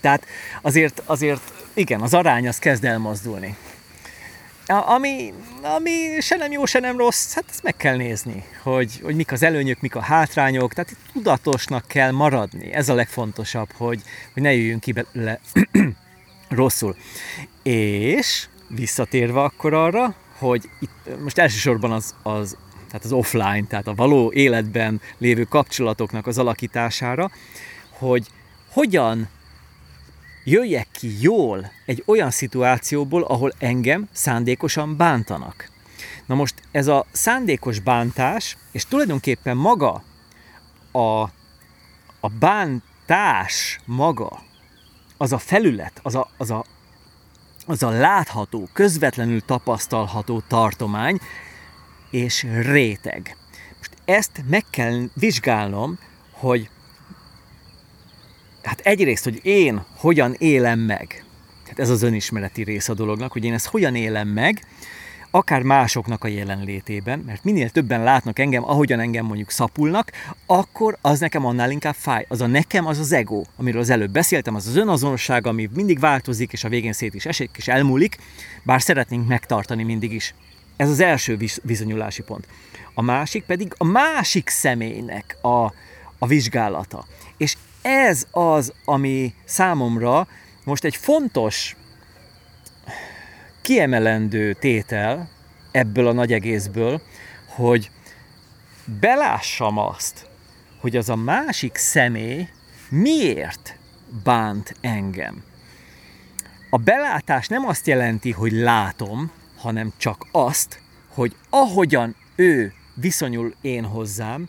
[0.00, 0.26] Tehát
[0.60, 3.56] azért, azért igen, az arány az kezd elmozdulni
[4.78, 9.14] ami, ami se nem jó, se nem rossz, hát ezt meg kell nézni, hogy, hogy
[9.14, 12.72] mik az előnyök, mik a hátrányok, tehát itt tudatosnak kell maradni.
[12.72, 14.02] Ez a legfontosabb, hogy,
[14.32, 15.40] hogy ne jöjjünk ki bele
[16.48, 16.96] rosszul.
[17.62, 22.56] És visszatérve akkor arra, hogy itt most elsősorban az, az,
[22.86, 27.30] tehát az offline, tehát a való életben lévő kapcsolatoknak az alakítására,
[27.90, 28.26] hogy
[28.72, 29.28] hogyan
[30.44, 35.70] jöjjek ki jól egy olyan szituációból, ahol engem szándékosan bántanak.
[36.26, 40.02] Na most ez a szándékos bántás, és tulajdonképpen maga
[40.92, 41.22] a,
[42.20, 44.42] a bántás maga,
[45.16, 46.64] az a felület, az a, az, a,
[47.66, 51.18] az a látható, közvetlenül tapasztalható tartomány
[52.10, 53.36] és réteg.
[53.76, 55.98] Most ezt meg kell vizsgálnom,
[56.30, 56.70] hogy
[58.62, 61.24] hát egyrészt, hogy én hogyan élem meg.
[61.62, 64.60] Tehát ez az önismereti rész a dolognak, hogy én ezt hogyan élem meg,
[65.30, 70.12] akár másoknak a jelenlétében, mert minél többen látnak engem, ahogyan engem mondjuk szapulnak,
[70.46, 72.24] akkor az nekem annál inkább fáj.
[72.28, 75.98] Az a nekem, az az ego, amiről az előbb beszéltem, az az önazonosság, ami mindig
[75.98, 78.16] változik, és a végén szét is esik, és elmúlik,
[78.62, 80.34] bár szeretnénk megtartani mindig is.
[80.76, 82.46] Ez az első viszonyulási pont.
[82.94, 85.64] A másik pedig a másik személynek a,
[86.18, 87.06] a vizsgálata.
[87.36, 90.28] És ez az, ami számomra
[90.64, 91.76] most egy fontos
[93.62, 95.28] kiemelendő tétel
[95.70, 97.02] ebből a nagy egészből,
[97.46, 97.90] hogy
[99.00, 100.28] belássam azt,
[100.80, 102.48] hogy az a másik személy
[102.88, 103.78] miért
[104.24, 105.42] bánt engem.
[106.70, 113.84] A belátás nem azt jelenti, hogy látom, hanem csak azt, hogy ahogyan ő viszonyul én
[113.84, 114.48] hozzám,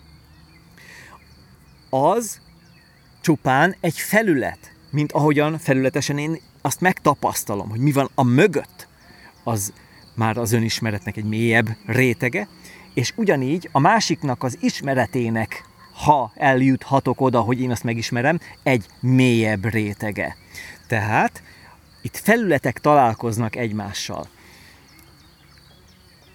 [1.90, 2.40] az
[3.22, 8.88] csupán egy felület, mint ahogyan felületesen én azt megtapasztalom, hogy mi van a mögött,
[9.44, 9.74] az
[10.16, 12.48] már az önismeretnek egy mélyebb rétege,
[12.94, 19.66] és ugyanígy a másiknak az ismeretének, ha eljuthatok oda, hogy én azt megismerem, egy mélyebb
[19.66, 20.36] rétege.
[20.88, 21.44] Tehát
[22.02, 24.28] itt felületek találkoznak egymással.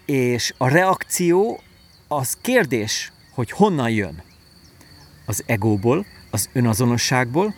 [0.05, 1.59] És a reakció
[2.07, 4.23] az kérdés, hogy honnan jön.
[5.25, 7.53] Az egóból, az önazonosságból,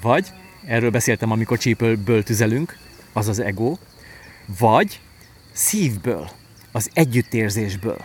[0.00, 0.32] vagy,
[0.66, 2.78] erről beszéltem, amikor csípőből tüzelünk,
[3.12, 3.76] az az ego,
[4.58, 5.00] vagy
[5.52, 6.30] szívből,
[6.72, 7.98] az együttérzésből.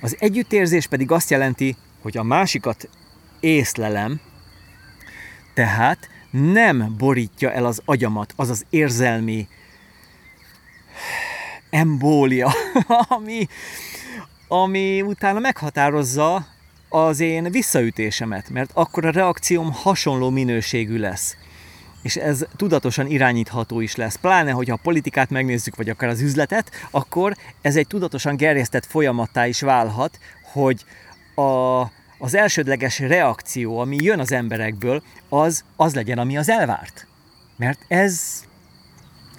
[0.00, 2.88] Az együttérzés pedig azt jelenti, hogy a másikat
[3.40, 4.20] észlelem,
[5.54, 9.48] tehát nem borítja el az agyamat, az az érzelmi
[11.70, 12.52] embólia,
[13.16, 13.48] ami,
[14.48, 16.46] ami utána meghatározza
[16.88, 21.36] az én visszaütésemet, mert akkor a reakcióm hasonló minőségű lesz
[22.02, 24.16] és ez tudatosan irányítható is lesz.
[24.16, 29.46] Pláne, hogyha a politikát megnézzük, vagy akár az üzletet, akkor ez egy tudatosan gerjesztett folyamattá
[29.46, 30.18] is válhat,
[30.52, 30.84] hogy
[31.34, 31.80] a,
[32.18, 37.06] az elsődleges reakció, ami jön az emberekből, az, az legyen, ami az elvárt.
[37.56, 38.44] Mert ez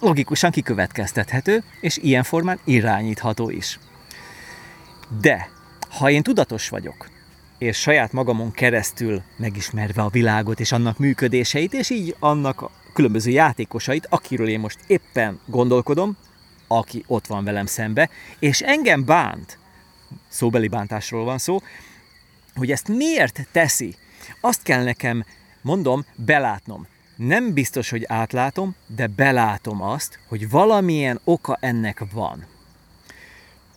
[0.00, 3.78] logikusan kikövetkeztethető, és ilyen formán irányítható is.
[5.20, 5.48] De,
[5.98, 7.08] ha én tudatos vagyok,
[7.60, 13.30] és saját magamon keresztül megismerve a világot és annak működéseit, és így annak a különböző
[13.30, 16.16] játékosait, akiről én most éppen gondolkodom,
[16.66, 19.58] aki ott van velem szembe, és engem bánt,
[20.28, 21.58] szóbeli bántásról van szó,
[22.54, 23.94] hogy ezt miért teszi,
[24.40, 25.24] azt kell nekem,
[25.62, 26.86] mondom, belátnom.
[27.16, 32.46] Nem biztos, hogy átlátom, de belátom azt, hogy valamilyen oka ennek van.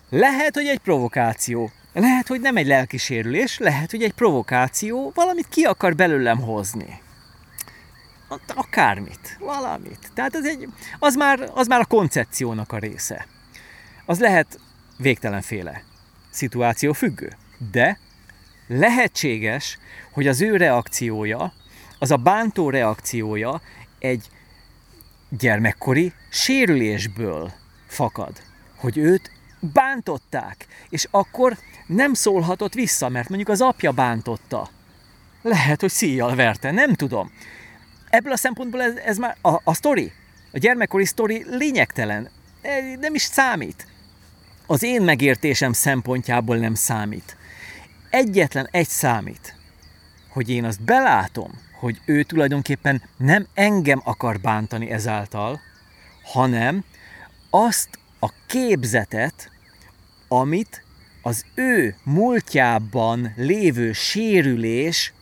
[0.09, 5.63] Lehet, hogy egy provokáció, lehet, hogy nem egy lelkisérülés, lehet, hogy egy provokáció, valamit ki
[5.63, 7.01] akar belőlem hozni.
[8.47, 10.12] Akármit, valamit.
[10.13, 10.67] Tehát ez egy,
[10.99, 13.27] az, már, az már a koncepciónak a része.
[14.06, 14.60] Az lehet
[14.97, 15.84] végtelenféle
[16.29, 17.32] szituáció függő.
[17.71, 17.99] De
[18.67, 19.77] lehetséges,
[20.12, 21.53] hogy az ő reakciója,
[21.99, 23.62] az a bántó reakciója
[23.99, 24.29] egy
[25.29, 27.51] gyermekkori sérülésből
[27.88, 28.41] fakad.
[28.75, 29.32] Hogy őt
[29.73, 34.69] bántották, és akkor nem szólhatott vissza, mert mondjuk az apja bántotta.
[35.41, 37.32] Lehet, hogy szíjjal verte, nem tudom.
[38.10, 40.12] Ebből a szempontból ez, ez már a, a sztori,
[40.52, 42.30] a gyermekkori sztori lényegtelen,
[42.62, 43.88] e, nem is számít.
[44.65, 47.38] Az én megértésem szempontjából nem számít.
[48.10, 49.56] Egyetlen egy számít,
[50.30, 55.60] hogy én azt belátom, hogy ő tulajdonképpen nem engem akar bántani ezáltal,
[56.23, 56.84] hanem
[57.49, 59.52] azt a képzetet,
[60.39, 60.83] amit
[61.21, 65.13] az ő múltjában lévő sérülés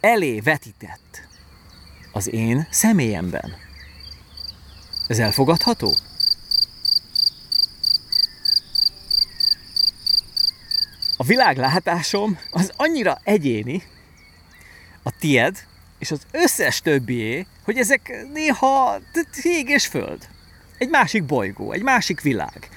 [0.00, 1.22] elé vetített
[2.12, 3.54] az én személyemben.
[5.08, 5.96] Ez elfogadható?
[11.16, 13.82] A világlátásom az annyira egyéni,
[15.02, 15.66] a tied
[15.98, 18.98] és az összes többié, hogy ezek néha
[19.42, 20.28] ég és föld.
[20.78, 22.68] Egy másik bolygó, egy másik világ.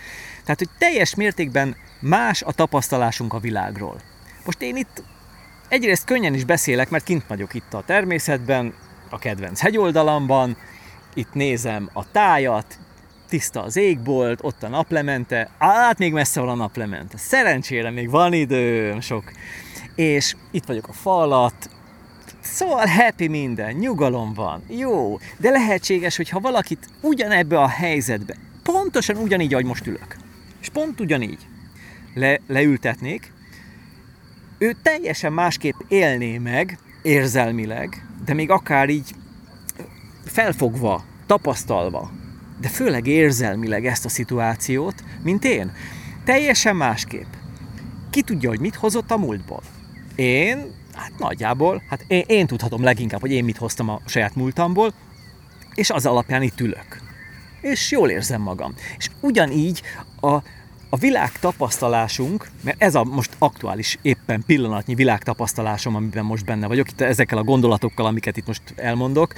[0.47, 4.01] Tehát, hogy teljes mértékben más a tapasztalásunk a világról.
[4.45, 5.03] Most én itt
[5.67, 8.73] egyrészt könnyen is beszélek, mert kint vagyok itt a természetben,
[9.09, 10.57] a kedvenc hegyoldalamban,
[11.13, 12.79] itt nézem a tájat,
[13.29, 17.17] tiszta az égbolt, ott a naplemente, át még messze van a naplemente.
[17.17, 19.31] Szerencsére még van időm sok.
[19.95, 21.69] És itt vagyok a falat,
[22.41, 29.15] Szóval happy minden, nyugalom van, jó, de lehetséges, hogy ha valakit ugyanebbe a helyzetbe, pontosan
[29.15, 30.17] ugyanígy, ahogy most ülök,
[30.67, 31.47] és pont ugyanígy,
[32.13, 33.33] le, leültetnék,
[34.57, 39.15] ő teljesen másképp élné meg érzelmileg, de még akár így
[40.25, 42.11] felfogva, tapasztalva,
[42.61, 45.71] de főleg érzelmileg ezt a szituációt, mint én.
[46.25, 47.33] Teljesen másképp.
[48.09, 49.61] Ki tudja, hogy mit hozott a múltból?
[50.15, 54.93] Én, hát nagyjából, hát én, én tudhatom leginkább, hogy én mit hoztam a saját múltamból,
[55.75, 57.01] és az alapján itt ülök.
[57.61, 58.73] És jól érzem magam.
[58.97, 59.81] És ugyanígy
[60.21, 60.41] a,
[60.89, 66.89] a világ tapasztalásunk, mert ez a most aktuális, éppen pillanatnyi világtapasztalásom, amiben most benne vagyok,
[66.89, 69.33] itt ezekkel a gondolatokkal, amiket itt most elmondok,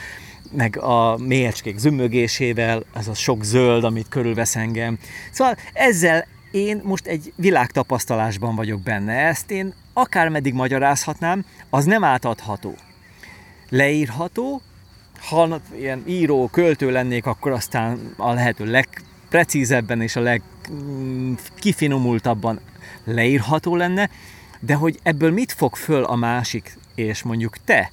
[0.51, 4.97] meg a mélyecskék zümmögésével, ez a sok zöld, amit körülvesz engem.
[5.31, 9.13] Szóval ezzel én most egy világtapasztalásban vagyok benne.
[9.13, 12.75] Ezt én akármeddig magyarázhatnám, az nem átadható.
[13.69, 14.61] Leírható,
[15.29, 18.65] ha ilyen író, költő lennék, akkor aztán a lehető
[19.29, 22.59] legprecízebben és a legkifinomultabban
[23.03, 24.09] leírható lenne,
[24.59, 27.91] de hogy ebből mit fog föl a másik, és mondjuk te,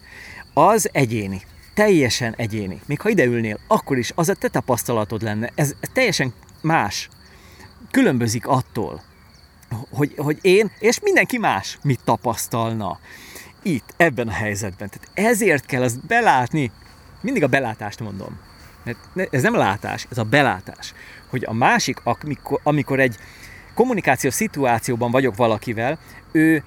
[0.54, 1.42] az egyéni
[1.74, 2.80] teljesen egyéni.
[2.86, 5.50] Még ha ideülnél, akkor is az a te tapasztalatod lenne.
[5.54, 6.32] Ez, teljesen
[6.62, 7.08] más.
[7.90, 9.02] Különbözik attól,
[9.90, 12.98] hogy, hogy én és mindenki más mit tapasztalna
[13.62, 14.88] itt, ebben a helyzetben.
[14.88, 16.70] Tehát ezért kell azt belátni,
[17.20, 18.38] mindig a belátást mondom,
[19.12, 20.94] mert ez nem látás, ez a belátás,
[21.36, 23.16] hogy a másik, amikor, amikor egy
[23.74, 25.98] kommunikációs szituációban vagyok valakivel,
[26.32, 26.62] ő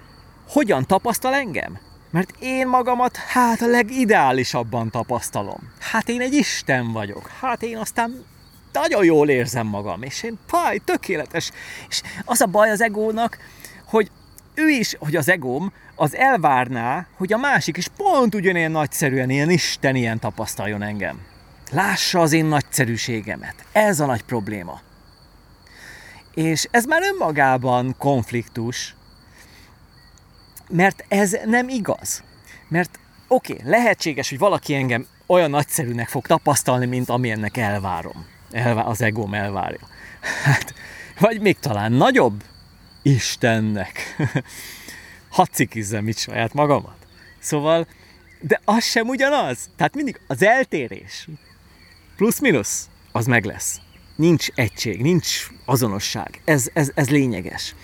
[0.47, 1.77] hogyan tapasztal engem?
[2.11, 5.71] Mert én magamat hát a legideálisabban tapasztalom.
[5.79, 7.27] Hát én egy Isten vagyok.
[7.39, 8.25] Hát én aztán
[8.71, 11.51] nagyon jól érzem magam, és én paj, tökéletes.
[11.89, 13.37] És az a baj az egónak,
[13.85, 14.11] hogy
[14.53, 19.49] ő is, hogy az egóm, az elvárná, hogy a másik is pont ugyanilyen nagyszerűen, ilyen
[19.49, 21.28] Isten ilyen tapasztaljon engem.
[21.69, 23.55] Lássa az én nagyszerűségemet.
[23.71, 24.81] Ez a nagy probléma.
[26.33, 28.95] És ez már önmagában konfliktus,
[30.69, 32.23] mert ez nem igaz.
[32.67, 38.25] Mert oké, okay, lehetséges, hogy valaki engem olyan nagyszerűnek fog tapasztalni, mint amilyennek elvárom.
[38.51, 39.87] Elvá- az egóm elvárja.
[40.43, 40.73] Hát,
[41.19, 42.43] vagy még talán nagyobb
[43.01, 44.15] Istennek.
[45.29, 46.97] Hadd cikizzem itt saját magamat.
[47.39, 47.87] Szóval,
[48.41, 49.69] de az sem ugyanaz.
[49.75, 51.27] Tehát mindig az eltérés,
[52.19, 53.79] plusz-minusz, az meg lesz.
[54.15, 56.41] Nincs egység, nincs azonosság.
[56.45, 57.75] Ez, ez, ez lényeges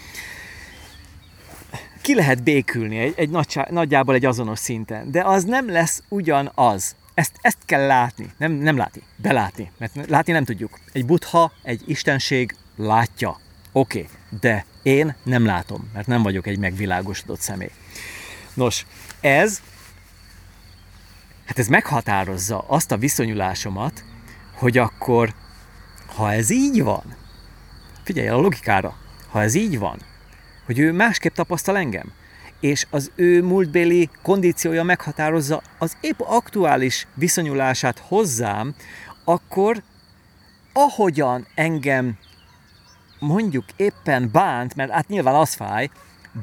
[2.02, 6.96] ki lehet békülni egy, egy nagy, nagyjából egy azonos szinten, de az nem lesz ugyanaz.
[7.14, 10.80] Ezt, ezt kell látni, nem, nem látni, belátni, mert látni nem tudjuk.
[10.92, 13.40] Egy butha, egy istenség látja,
[13.72, 17.72] oké, okay, de én nem látom, mert nem vagyok egy megvilágosodott személy.
[18.54, 18.86] Nos,
[19.22, 19.62] ez,
[21.46, 24.04] hát ez meghatározza azt a viszonyulásomat,
[24.56, 25.34] hogy akkor,
[26.16, 27.16] ha ez így van,
[28.04, 28.96] figyelj a logikára,
[29.30, 30.00] ha ez így van,
[30.66, 32.12] hogy ő másképp tapasztal engem,
[32.60, 38.76] és az ő múltbéli kondíciója meghatározza az épp aktuális viszonyulását hozzám,
[39.24, 39.82] akkor
[40.74, 42.18] ahogyan engem
[43.20, 45.90] mondjuk éppen bánt, mert hát nyilván az fáj,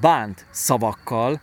[0.01, 1.41] bánt szavakkal,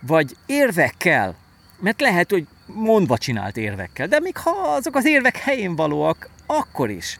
[0.00, 1.34] vagy érvekkel,
[1.80, 6.90] mert lehet, hogy mondva csinált érvekkel, de még ha azok az érvek helyén valóak, akkor
[6.90, 7.18] is.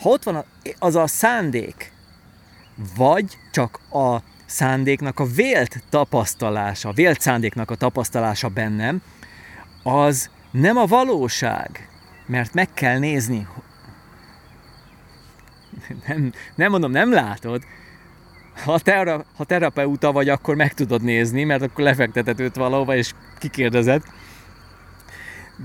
[0.00, 0.44] Ha ott van
[0.78, 1.92] az a szándék,
[2.96, 9.02] vagy csak a szándéknak a vélt tapasztalása, vélt szándéknak a tapasztalása bennem,
[9.82, 11.88] az nem a valóság,
[12.26, 13.46] mert meg kell nézni.
[16.06, 17.62] Nem, nem mondom, nem látod.
[18.64, 23.12] Ha, tera, ha terapeuta vagy, akkor meg tudod nézni, mert akkor lefekteted őt valahova, és
[23.38, 24.02] kikérdezed.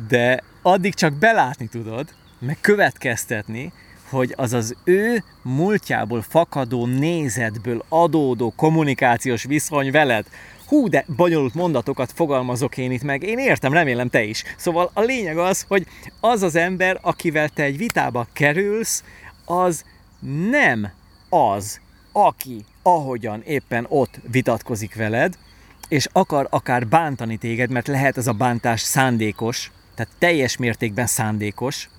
[0.08, 2.08] De addig csak belátni tudod,
[2.40, 3.72] meg következtetni,
[4.10, 10.26] hogy az az ő múltjából fakadó nézetből adódó kommunikációs viszony veled,
[10.68, 14.44] hú, de bonyolult mondatokat fogalmazok én itt meg, én értem, remélem te is.
[14.58, 15.86] Szóval a lényeg az, hogy
[16.20, 19.04] az az ember, akivel te egy vitába kerülsz,
[19.46, 19.84] az
[20.50, 20.92] nem
[21.30, 21.80] az,
[22.12, 25.38] aki ahogyan éppen ott vitatkozik veled,
[25.88, 31.90] és akar akár bántani téged, mert lehet ez a bántás szándékos, tehát teljes mértékben szándékos,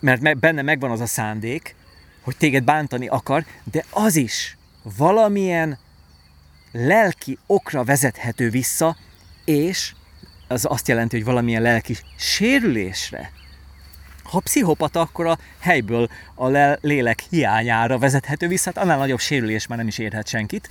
[0.00, 1.74] mert benne megvan az a szándék,
[2.20, 4.56] hogy téged bántani akar, de az is
[4.96, 5.78] valamilyen
[6.72, 8.96] lelki okra vezethető vissza,
[9.44, 9.92] és
[10.48, 13.30] az azt jelenti, hogy valamilyen lelki sérülésre.
[14.22, 19.78] Ha pszichopata, akkor a helyből a lélek hiányára vezethető vissza, hát annál nagyobb sérülés már
[19.78, 20.68] nem is érhet senkit.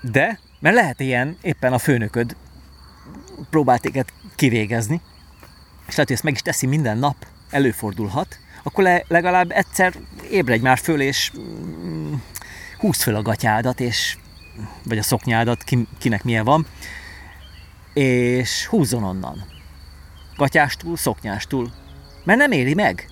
[0.00, 2.36] De, mert lehet ilyen, éppen a főnököd
[3.50, 5.00] próbált téged kivégezni,
[5.86, 7.16] és lehet, hogy ezt meg is teszi minden nap,
[7.50, 9.94] előfordulhat, akkor le, legalább egyszer
[10.30, 12.14] ébredj már föl, és mm,
[12.78, 14.16] húzd föl a gatyádat, és
[14.82, 16.66] vagy a szoknyádat, ki, kinek milyen van,
[17.94, 19.44] és húzzon onnan.
[20.36, 21.72] Gatyástul, szoknyástul.
[22.24, 23.06] Mert nem éri meg.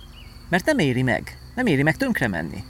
[0.49, 1.39] Mert nem éri meg.
[1.55, 2.65] Nem éri meg tönkre menni.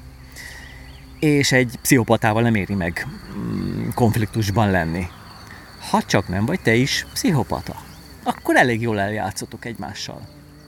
[1.18, 5.06] És egy pszichopatával nem éri meg mm, konfliktusban lenni.
[5.90, 7.76] Ha csak nem vagy te is pszichopata,
[8.22, 10.20] akkor elég jól eljátszotok egymással.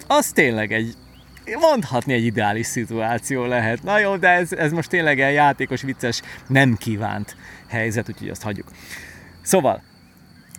[0.07, 0.97] Az tényleg egy
[1.57, 3.83] mondhatni egy ideális szituáció lehet.
[3.83, 7.37] Na jó, de ez, ez most tényleg egy játékos, vicces, nem kívánt
[7.69, 8.69] helyzet, úgyhogy azt hagyjuk.
[9.43, 9.83] Szóval,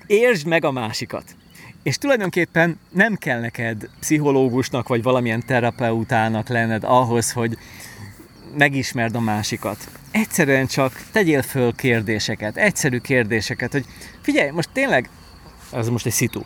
[0.08, 1.36] értsd meg a másikat.
[1.84, 7.58] És tulajdonképpen nem kell neked pszichológusnak vagy valamilyen terapeutának lenned ahhoz, hogy
[8.58, 9.90] megismerd a másikat.
[10.12, 13.86] Egyszerűen csak tegyél föl kérdéseket, egyszerű kérdéseket, hogy
[14.22, 15.10] figyelj, most tényleg,
[15.72, 16.42] ez most egy szitu.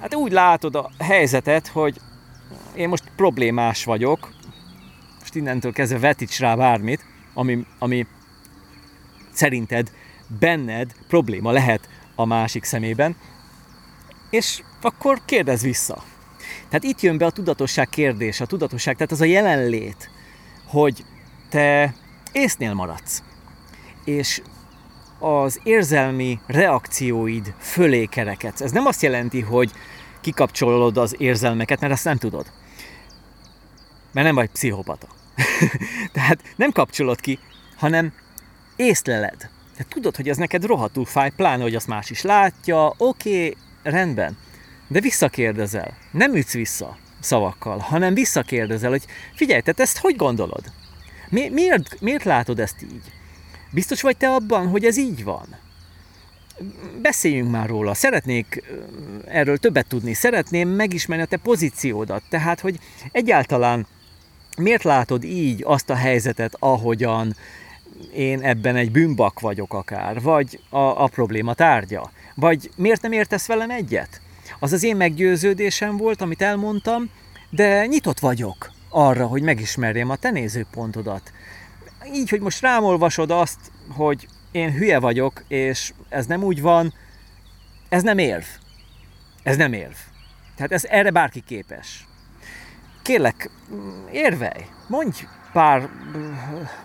[0.00, 2.00] Hát úgy látod a helyzetet, hogy
[2.74, 4.32] én most problémás vagyok,
[5.20, 7.04] most innentől kezdve vetíts rá bármit,
[7.34, 8.06] ami, ami
[9.32, 9.92] szerinted
[10.38, 13.16] benned probléma lehet a másik szemében,
[14.30, 16.02] és akkor kérdez vissza.
[16.68, 20.10] Tehát itt jön be a tudatosság kérdés, a tudatosság, tehát az a jelenlét,
[20.66, 21.04] hogy
[21.52, 21.94] te
[22.32, 23.22] észnél maradsz,
[24.04, 24.42] és
[25.18, 28.60] az érzelmi reakcióid fölé kerekedsz.
[28.60, 29.70] Ez nem azt jelenti, hogy
[30.20, 32.46] kikapcsolod az érzelmeket, mert ezt nem tudod.
[34.12, 35.06] Mert nem vagy pszichopata.
[36.12, 37.38] Tehát nem kapcsolod ki,
[37.76, 38.12] hanem
[38.76, 39.38] észleled.
[39.72, 43.56] Tehát tudod, hogy ez neked rohadtul fáj, pláne, hogy azt más is látja, oké, okay,
[43.82, 44.36] rendben.
[44.88, 45.96] De visszakérdezel.
[46.10, 50.72] Nem ütsz vissza szavakkal, hanem visszakérdezel, hogy figyelj, te ezt hogy gondolod?
[51.32, 53.02] Mi, miért, miért látod ezt így?
[53.70, 55.46] Biztos vagy te abban, hogy ez így van?
[57.02, 57.94] Beszéljünk már róla.
[57.94, 58.62] Szeretnék
[59.26, 60.12] erről többet tudni.
[60.12, 62.22] Szeretném megismerni a te pozíciódat.
[62.28, 62.78] Tehát, hogy
[63.12, 63.86] egyáltalán
[64.56, 67.36] miért látod így azt a helyzetet, ahogyan
[68.14, 73.46] én ebben egy bűnbak vagyok akár, vagy a, a probléma tárgya, vagy miért nem értesz
[73.46, 74.20] velem egyet?
[74.58, 77.10] Az az én meggyőződésem volt, amit elmondtam,
[77.50, 81.32] de nyitott vagyok arra, hogy megismerjem a te nézőpontodat.
[82.12, 86.94] Így, hogy most rámolvasod azt, hogy én hülye vagyok, és ez nem úgy van,
[87.88, 88.44] ez nem érv.
[89.42, 89.94] Ez nem érv.
[90.56, 92.06] Tehát ez, erre bárki képes.
[93.02, 93.50] Kérlek,
[94.10, 95.88] érvelj, mondj pár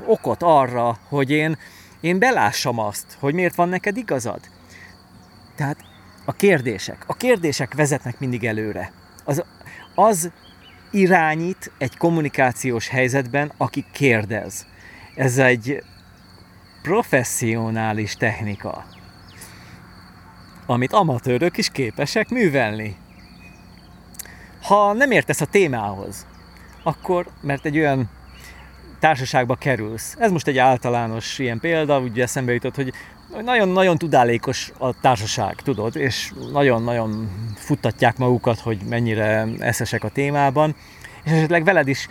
[0.06, 1.58] okot arra, hogy én,
[2.00, 4.40] én belássam azt, hogy miért van neked igazad.
[5.56, 5.78] Tehát
[6.26, 7.04] a kérdések.
[7.08, 8.92] A kérdések vezetnek mindig előre.
[9.24, 9.44] Az,
[9.96, 10.32] az
[10.92, 14.66] irányít egy kommunikációs helyzetben, aki kérdez.
[15.16, 15.84] Ez egy
[16.82, 18.86] professzionális technika,
[20.66, 22.96] amit amatőrök is képesek művelni.
[24.62, 26.26] Ha nem értesz a témához,
[26.84, 28.10] akkor, mert egy olyan
[29.00, 30.16] társaságba kerülsz.
[30.20, 32.94] Ez most egy általános ilyen példa, ugye eszembe jutott, hogy
[33.44, 40.76] nagyon-nagyon tudálékos a társaság, tudod, és nagyon-nagyon futtatják magukat, hogy mennyire eszesek a témában,
[41.24, 42.08] és esetleg veled is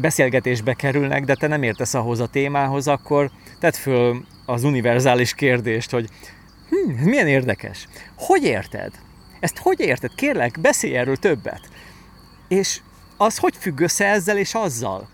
[0.00, 5.90] beszélgetésbe kerülnek, de te nem értesz ahhoz a témához, akkor tedd föl az univerzális kérdést,
[5.90, 6.08] hogy
[6.68, 7.88] hm, ez milyen érdekes.
[8.16, 8.92] Hogy érted?
[9.40, 10.14] Ezt hogy érted?
[10.14, 11.68] Kérlek, beszélj erről többet.
[12.48, 12.80] És
[13.16, 15.08] az hogy függ össze ezzel és azzal?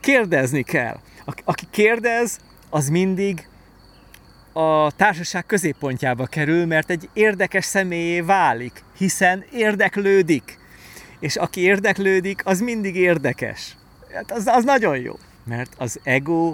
[0.00, 0.98] Kérdezni kell.
[1.44, 2.38] Aki kérdez,
[2.70, 3.48] az mindig
[4.52, 10.58] a társaság középpontjába kerül, mert egy érdekes személyé válik, hiszen érdeklődik.
[11.20, 13.76] És aki érdeklődik, az mindig érdekes.
[14.14, 16.52] Hát az, az nagyon jó, mert az ego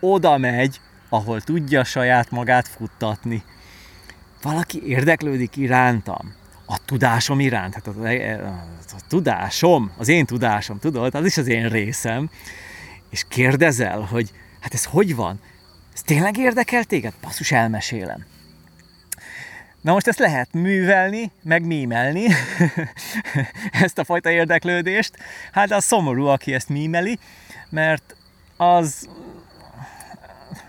[0.00, 3.42] oda megy, ahol tudja saját magát futtatni.
[4.42, 6.34] Valaki érdeklődik irántam,
[6.66, 8.46] a tudásom iránt, hát a, a,
[8.90, 12.30] a tudásom, az én tudásom, tudod, az is az én részem,
[13.10, 14.30] és kérdezel, hogy
[14.60, 15.40] hát ez hogy van?
[15.98, 17.12] Ez tényleg érdekel téged?
[17.20, 18.24] Passzus, elmesélem.
[19.80, 22.26] Na most ezt lehet művelni, meg mímelni,
[23.84, 25.16] ezt a fajta érdeklődést.
[25.52, 27.18] Hát az szomorú, aki ezt mímeli,
[27.68, 28.16] mert
[28.56, 29.08] az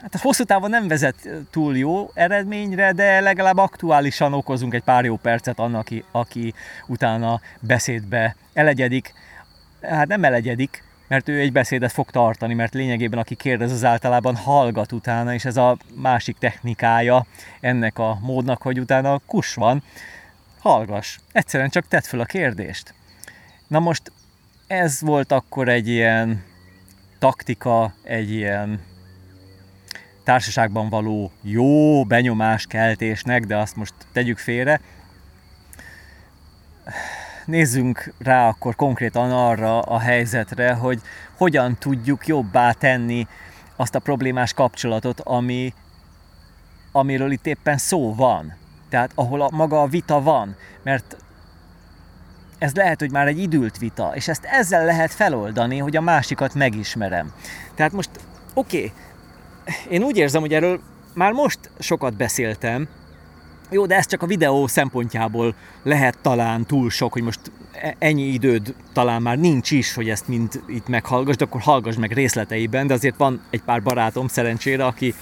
[0.02, 5.06] hát a hosszú távon nem vezet túl jó eredményre, de legalább aktuálisan okozunk egy pár
[5.06, 6.54] jó percet annak, aki, aki
[6.88, 9.14] utána beszédbe elegyedik.
[9.82, 14.36] Hát nem elegyedik, mert ő egy beszédet fog tartani, mert lényegében aki kérdez, az általában
[14.36, 17.26] hallgat utána, és ez a másik technikája
[17.60, 19.84] ennek a módnak, hogy utána kus van,
[20.60, 22.94] hallgass, egyszerűen csak tedd fel a kérdést.
[23.68, 24.12] Na most
[24.68, 26.44] ez volt akkor egy ilyen
[27.20, 28.80] taktika, egy ilyen
[30.24, 34.82] társaságban való jó benyomás keltésnek, de azt most tegyük félre.
[37.50, 41.02] Nézzünk rá akkor konkrétan arra a helyzetre, hogy
[41.38, 43.28] hogyan tudjuk jobbá tenni
[43.76, 45.74] azt a problémás kapcsolatot, ami
[46.92, 48.54] amiről itt éppen szó van.
[48.90, 51.18] Tehát ahol a, maga a vita van, mert
[52.58, 56.54] ez lehet, hogy már egy idült vita, és ezt ezzel lehet feloldani, hogy a másikat
[56.54, 57.34] megismerem.
[57.76, 58.10] Tehát most,
[58.54, 58.94] oké, okay,
[59.90, 60.82] én úgy érzem, hogy erről
[61.14, 62.88] már most sokat beszéltem,
[63.70, 67.40] jó, de ez csak a videó szempontjából lehet talán túl sok, hogy most
[67.82, 71.96] e- ennyi időd talán már nincs is, hogy ezt mind itt meghallgass, de akkor hallgass
[71.96, 75.14] meg részleteiben, de azért van egy pár barátom szerencsére, aki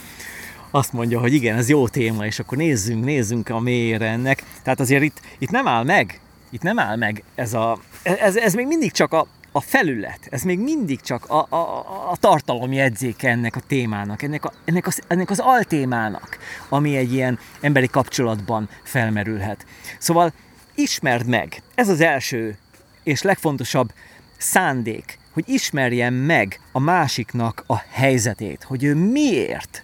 [0.71, 4.43] azt mondja, hogy igen, ez jó téma, és akkor nézzünk, nézzünk a mélyére ennek.
[4.63, 6.19] Tehát azért itt, itt nem áll meg,
[6.49, 9.27] itt nem áll meg ez a, ez, ez még mindig csak a,
[9.57, 14.51] a felület, ez még mindig csak a, a, a tartalomjegyzéke ennek a témának, ennek, a,
[14.65, 16.37] ennek, az, ennek az altémának,
[16.69, 19.65] ami egy ilyen emberi kapcsolatban felmerülhet.
[19.99, 20.33] Szóval
[20.75, 22.57] ismerd meg, ez az első
[23.03, 23.93] és legfontosabb
[24.37, 29.83] szándék, hogy ismerjem meg a másiknak a helyzetét, hogy ő miért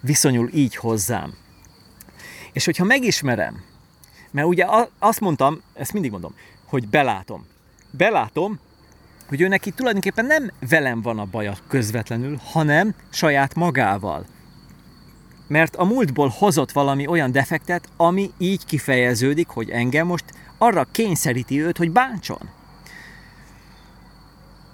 [0.00, 1.34] viszonyul így hozzám.
[2.52, 3.62] És hogyha megismerem,
[4.30, 4.66] mert ugye
[4.98, 6.34] azt mondtam, ezt mindig mondom,
[6.66, 7.46] hogy belátom.
[7.90, 8.60] Belátom,
[9.28, 14.26] hogy ő neki tulajdonképpen nem velem van a baja közvetlenül, hanem saját magával.
[15.46, 20.24] Mert a múltból hozott valami olyan defektet, ami így kifejeződik, hogy engem most
[20.58, 22.48] arra kényszeríti őt, hogy bántson.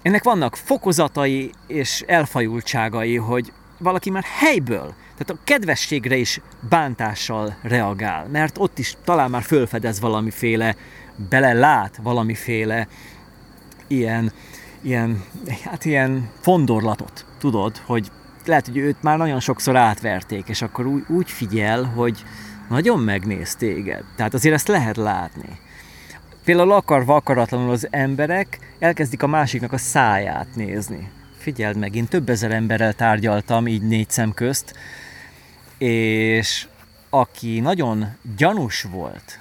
[0.02, 8.26] Ennek vannak fokozatai és elfajultságai, hogy valaki már helyből, tehát a kedvességre is bántással reagál,
[8.26, 10.76] mert ott is talán már fölfedez valamiféle,
[11.28, 12.88] belelát valamiféle
[13.86, 14.32] ilyen,
[14.80, 15.24] ilyen,
[15.64, 18.10] hát ilyen fondorlatot, tudod, hogy
[18.46, 22.24] lehet, hogy őt már nagyon sokszor átverték, és akkor úgy, úgy figyel, hogy
[22.68, 24.04] nagyon megnéz téged.
[24.16, 25.58] Tehát azért ezt lehet látni.
[26.44, 31.10] Például akarva akaratlanul az emberek elkezdik a másiknak a száját nézni.
[31.38, 34.74] Figyeld meg, én több ezer emberrel tárgyaltam így négy szem közt,
[35.78, 36.66] és
[37.10, 38.06] aki nagyon
[38.36, 39.38] gyanús volt,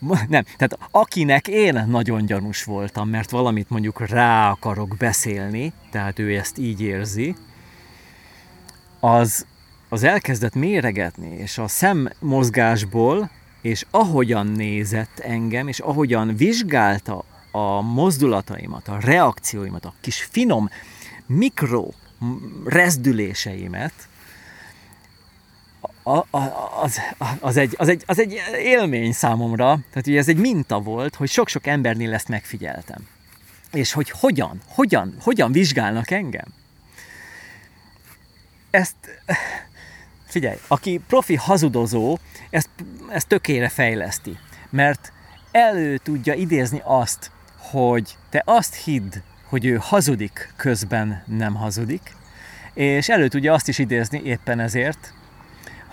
[0.28, 6.36] nem, tehát akinek én nagyon gyanús voltam, mert valamit mondjuk rá akarok beszélni, tehát ő
[6.36, 7.36] ezt így érzi,
[9.00, 9.46] az,
[9.88, 13.30] az elkezdett méregetni, és a szemmozgásból,
[13.62, 20.68] és ahogyan nézett engem, és ahogyan vizsgálta a mozdulataimat, a reakcióimat, a kis finom
[21.26, 21.88] mikro
[22.64, 23.92] rezdüléseimet,
[26.80, 27.00] az,
[27.40, 31.28] az, egy, az, egy, az egy élmény számomra, tehát ugye ez egy minta volt, hogy
[31.28, 33.08] sok-sok embernél ezt megfigyeltem.
[33.72, 36.54] És hogy hogyan, hogyan, hogyan vizsgálnak engem.
[38.70, 38.96] Ezt,
[40.26, 42.18] figyelj, aki profi hazudozó,
[42.50, 42.70] ezt,
[43.08, 44.38] ezt tökére fejleszti,
[44.70, 45.12] mert
[45.50, 52.14] elő tudja idézni azt, hogy te azt hidd, hogy ő hazudik, közben nem hazudik,
[52.74, 55.14] és elő tudja azt is idézni éppen ezért,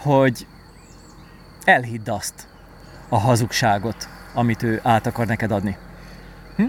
[0.03, 0.47] hogy
[1.63, 2.47] elhidd azt,
[3.09, 5.77] a hazugságot, amit ő át akar neked adni.
[6.55, 6.63] Hm?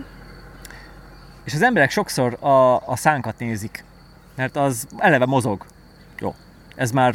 [1.44, 3.84] És az emberek sokszor a, a szánkat nézik,
[4.36, 5.66] mert az eleve mozog.
[6.18, 6.34] Jó,
[6.76, 7.14] ez már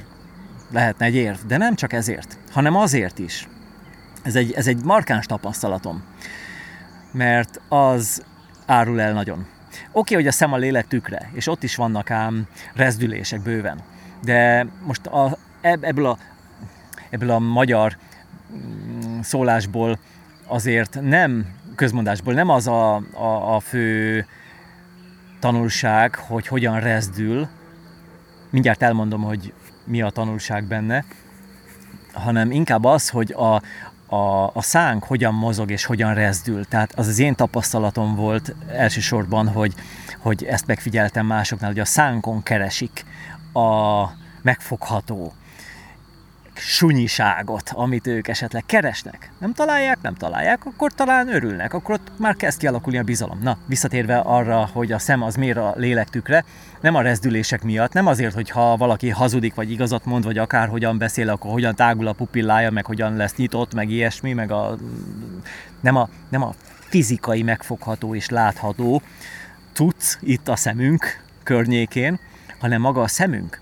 [0.71, 3.47] lehetne egy érv, de nem csak ezért, hanem azért is.
[4.21, 6.03] Ez egy, ez egy markáns tapasztalatom,
[7.11, 8.23] mert az
[8.65, 9.39] árul el nagyon.
[9.39, 9.47] Oké,
[9.91, 13.81] okay, hogy a szem a lélek tükre, és ott is vannak ám rezdülések bőven,
[14.23, 16.17] de most a, ebből a,
[17.09, 17.97] ebből a magyar
[18.53, 19.99] mm, szólásból
[20.47, 21.45] azért nem,
[21.75, 24.25] közmondásból nem az a, a, a fő
[25.39, 27.47] tanulság, hogy hogyan rezdül,
[28.49, 29.53] mindjárt elmondom, hogy
[29.85, 31.05] mi a tanulság benne,
[32.13, 33.61] hanem inkább az, hogy a,
[34.15, 36.65] a, a szánk hogyan mozog és hogyan rezdül.
[36.65, 39.73] Tehát az az én tapasztalatom volt elsősorban, hogy,
[40.17, 43.05] hogy ezt megfigyeltem másoknál, hogy a szánkon keresik
[43.53, 44.03] a
[44.41, 45.33] megfogható,
[46.59, 49.31] sunyiságot, amit ők esetleg keresnek.
[49.37, 53.39] Nem találják, nem találják, akkor talán örülnek, akkor ott már kezd kialakulni a bizalom.
[53.41, 56.43] Na, visszatérve arra, hogy a szem az miért a lélektükre,
[56.81, 60.97] nem a rezdülések miatt, nem azért, hogy ha valaki hazudik, vagy igazat mond, vagy akárhogyan
[60.97, 64.77] beszél, akkor hogyan tágul a pupillája, meg hogyan lesz nyitott, meg ilyesmi, meg a,
[65.79, 69.01] nem, a, nem a fizikai megfogható és látható
[69.73, 72.19] tudsz itt a szemünk környékén,
[72.59, 73.59] hanem maga a szemünk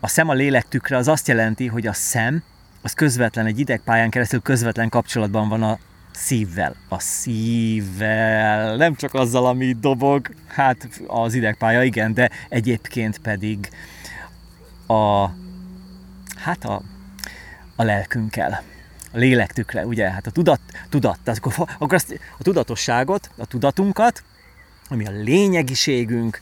[0.00, 2.42] a szem a lélek tükre az azt jelenti, hogy a szem
[2.82, 5.78] az közvetlen, egy idegpályán keresztül közvetlen kapcsolatban van a
[6.12, 6.74] szívvel.
[6.88, 13.70] A szívvel, nem csak azzal, ami dobog, hát az idegpálya igen, de egyébként pedig
[14.86, 15.26] a,
[16.36, 16.82] hát a,
[17.76, 18.62] a lelkünkkel,
[19.12, 24.22] a lélektükre, ugye, hát a tudat, tudat, akkor, akkor azt, a tudatosságot, a tudatunkat,
[24.88, 26.40] ami a lényegiségünk,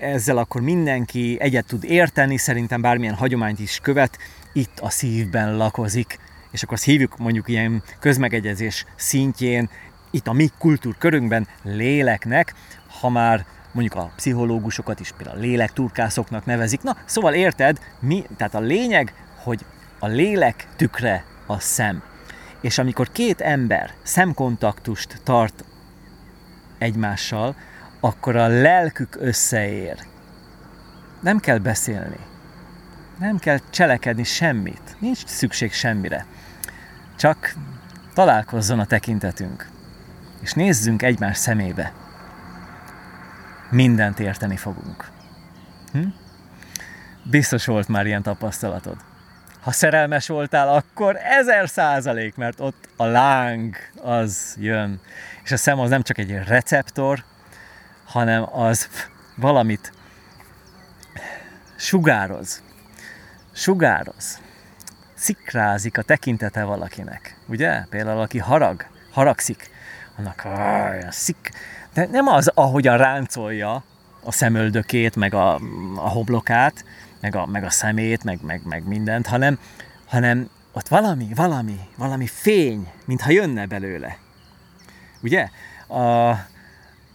[0.00, 4.18] ezzel akkor mindenki egyet tud érteni, szerintem bármilyen hagyományt is követ,
[4.52, 6.18] itt a szívben lakozik,
[6.50, 9.70] és akkor azt hívjuk mondjuk ilyen közmegegyezés szintjén,
[10.10, 12.54] itt a mi kultúrkörünkben léleknek,
[13.00, 16.82] ha már mondjuk a pszichológusokat is például lélekturkászoknak nevezik.
[16.82, 19.64] Na, szóval érted, mi, tehát a lényeg, hogy
[19.98, 22.02] a lélek tükre a szem.
[22.60, 25.64] És amikor két ember szemkontaktust tart
[26.78, 27.54] egymással,
[28.00, 29.96] akkor a lelkük összeér.
[31.20, 32.18] Nem kell beszélni.
[33.18, 34.96] Nem kell cselekedni semmit.
[34.98, 36.26] Nincs szükség semmire.
[37.16, 37.54] Csak
[38.14, 39.68] találkozzon a tekintetünk.
[40.40, 41.92] És nézzünk egymás szemébe.
[43.70, 45.10] Mindent érteni fogunk.
[45.92, 46.06] Hm?
[47.30, 48.96] Biztos volt már ilyen tapasztalatod.
[49.60, 55.00] Ha szerelmes voltál, akkor ezer százalék, mert ott a láng az jön.
[55.44, 57.24] És a szem az nem csak egy receptor,
[58.08, 58.88] hanem az
[59.36, 59.92] valamit
[61.76, 62.62] sugároz.
[63.52, 64.40] Sugároz.
[65.14, 67.38] Szikrázik a tekintete valakinek.
[67.46, 67.84] Ugye?
[67.90, 69.70] Például aki harag, haragszik,
[70.16, 71.50] annak olyan szik.
[71.92, 73.84] De nem az, ahogyan ráncolja
[74.22, 75.54] a szemöldökét, meg a,
[75.96, 76.84] a hoblokát,
[77.20, 79.58] meg a, meg a szemét, meg, meg, meg mindent, hanem,
[80.06, 84.16] hanem ott valami, valami, valami fény, mintha jönne belőle.
[85.22, 85.48] Ugye?
[85.88, 86.30] A,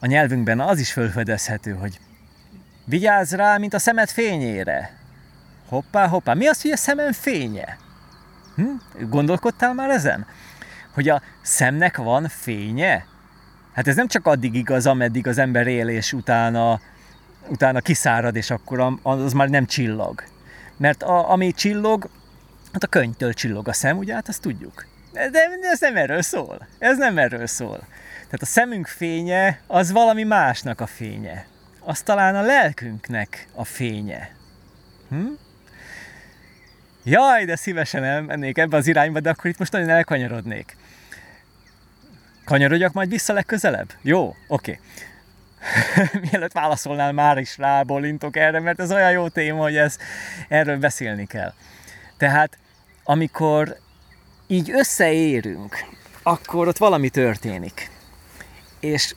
[0.04, 2.00] a nyelvünkben az is felfedezhető, hogy
[2.86, 4.98] vigyázz rá, mint a szemed fényére.
[5.70, 6.34] Hoppá, hoppá.
[6.34, 7.78] Mi az, hogy a szemem fénye?
[8.56, 8.64] Hm?
[9.10, 10.26] Gondolkodtál már ezen?
[10.94, 13.06] Hogy a szemnek van fénye?
[13.74, 16.80] Hát ez nem csak addig igaz, ameddig az ember él, és utána,
[17.48, 20.24] utána kiszárad, és akkor az már nem csillog.
[20.78, 22.10] Mert a, ami csillog,
[22.74, 24.86] hát a könyvtől csillog a szem, ugye, hát azt tudjuk.
[25.14, 25.30] De
[25.72, 26.68] ez nem erről szól.
[26.80, 27.88] Ez nem erről szól.
[28.34, 31.46] Tehát a szemünk fénye az valami másnak a fénye.
[31.80, 34.30] Az talán a lelkünknek a fénye.
[35.10, 35.26] Hm?
[37.04, 40.78] Jaj, de szívesen elmennék ebbe az irányba, de akkor itt most nagyon elkanyarodnék.
[42.46, 43.90] Kanyarodjak majd vissza legközelebb?
[44.02, 44.80] Jó, oké.
[46.08, 46.20] Okay.
[46.32, 49.98] Mielőtt válaszolnál, már is rábólintok erre, mert ez olyan jó téma, hogy ez,
[50.48, 51.54] erről beszélni kell.
[52.18, 52.58] Tehát,
[53.04, 53.78] amikor
[54.48, 55.86] így összeérünk,
[56.24, 57.92] akkor ott valami történik.
[58.84, 59.16] És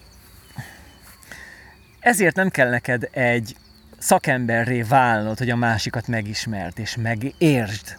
[2.00, 3.56] ezért nem kell neked egy
[3.98, 7.96] szakemberré válnod, hogy a másikat megismert és megértsd.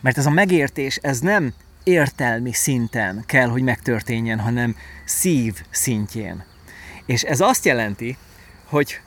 [0.00, 1.54] Mert ez a megértés, ez nem
[1.84, 6.44] értelmi szinten kell, hogy megtörténjen, hanem szív szintjén.
[7.06, 8.16] És ez azt jelenti,
[8.64, 9.00] hogy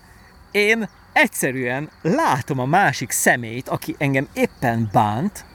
[0.51, 5.45] én egyszerűen látom a másik szemét, aki engem éppen bánt,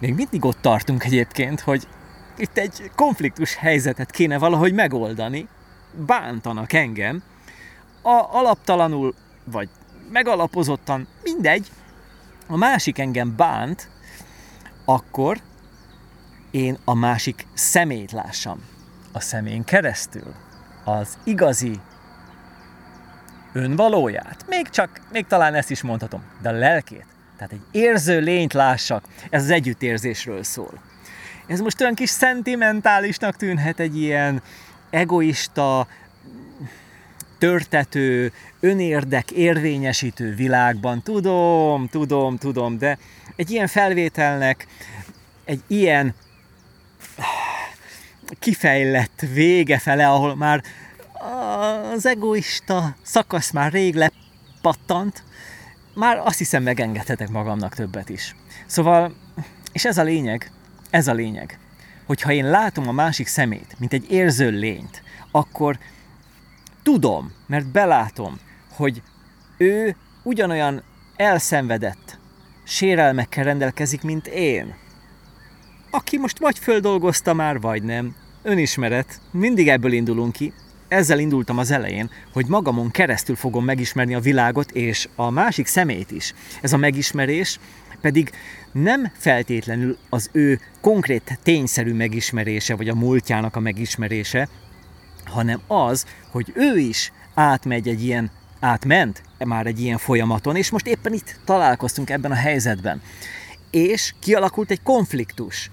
[0.00, 1.88] még mindig ott tartunk egyébként, hogy
[2.36, 5.48] itt egy konfliktus helyzetet kéne valahogy megoldani,
[5.96, 7.22] bántanak engem,
[8.02, 9.68] a, alaptalanul, vagy
[10.10, 11.70] megalapozottan, mindegy,
[12.46, 13.88] a másik engem bánt,
[14.84, 15.40] akkor
[16.50, 18.64] én a másik szemét lássam.
[19.12, 20.34] A szemén keresztül
[20.84, 21.80] az igazi
[23.52, 24.44] önvalóját.
[24.48, 27.06] Még csak, még talán ezt is mondhatom, de a lelkét.
[27.36, 30.72] Tehát egy érző lényt lássak, ez az együttérzésről szól.
[31.46, 34.42] Ez most olyan kis szentimentálisnak tűnhet egy ilyen
[34.90, 35.86] egoista,
[37.38, 41.02] törtető, önérdek érvényesítő világban.
[41.02, 42.98] Tudom, tudom, tudom, de
[43.36, 44.66] egy ilyen felvételnek,
[45.44, 46.14] egy ilyen
[48.38, 50.62] kifejlett vége fele, ahol már
[51.92, 55.22] az egoista szakasz már rég lepattant,
[55.94, 58.34] már azt hiszem megengedhetek magamnak többet is.
[58.66, 59.14] Szóval,
[59.72, 60.50] és ez a lényeg,
[60.90, 61.58] ez a lényeg,
[62.06, 65.78] hogyha én látom a másik szemét, mint egy érző lényt, akkor
[66.82, 68.38] tudom, mert belátom,
[68.72, 69.02] hogy
[69.56, 70.82] ő ugyanolyan
[71.16, 72.18] elszenvedett
[72.64, 74.74] sérelmekkel rendelkezik, mint én.
[75.90, 78.14] Aki most vagy földolgozta már, vagy nem.
[78.42, 80.52] Önismeret, mindig ebből indulunk ki.
[80.88, 86.10] Ezzel indultam az elején, hogy magamon keresztül fogom megismerni a világot és a másik szemét
[86.10, 86.34] is.
[86.60, 87.58] Ez a megismerés
[88.00, 88.30] pedig
[88.82, 94.48] nem feltétlenül az ő konkrét tényszerű megismerése, vagy a múltjának a megismerése,
[95.24, 100.86] hanem az, hogy ő is átmegy egy ilyen, átment már egy ilyen folyamaton, és most
[100.86, 103.02] éppen itt találkoztunk ebben a helyzetben.
[103.70, 105.70] És kialakult egy konfliktus.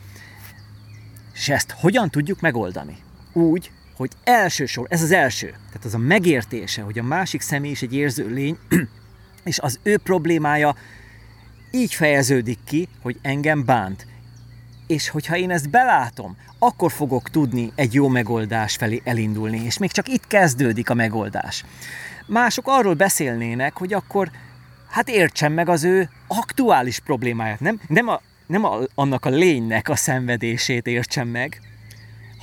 [1.34, 2.98] És ezt hogyan tudjuk megoldani?
[3.34, 7.82] Úgy, hogy elsősor, ez az első, tehát az a megértése, hogy a másik személy is
[7.82, 8.58] egy érző lény,
[9.44, 10.76] és az ő problémája
[11.76, 14.08] így fejeződik ki, hogy engem bánt.
[14.88, 19.92] És hogyha én ezt belátom, akkor fogok tudni egy jó megoldás felé elindulni, és még
[19.92, 21.64] csak itt kezdődik a megoldás.
[22.26, 24.32] mások arról beszélnének, hogy akkor
[24.90, 27.60] hát értsen meg az ő aktuális problémáját.
[27.60, 31.62] Nem, nem, a, nem a, annak a lénynek a szenvedését értsen meg,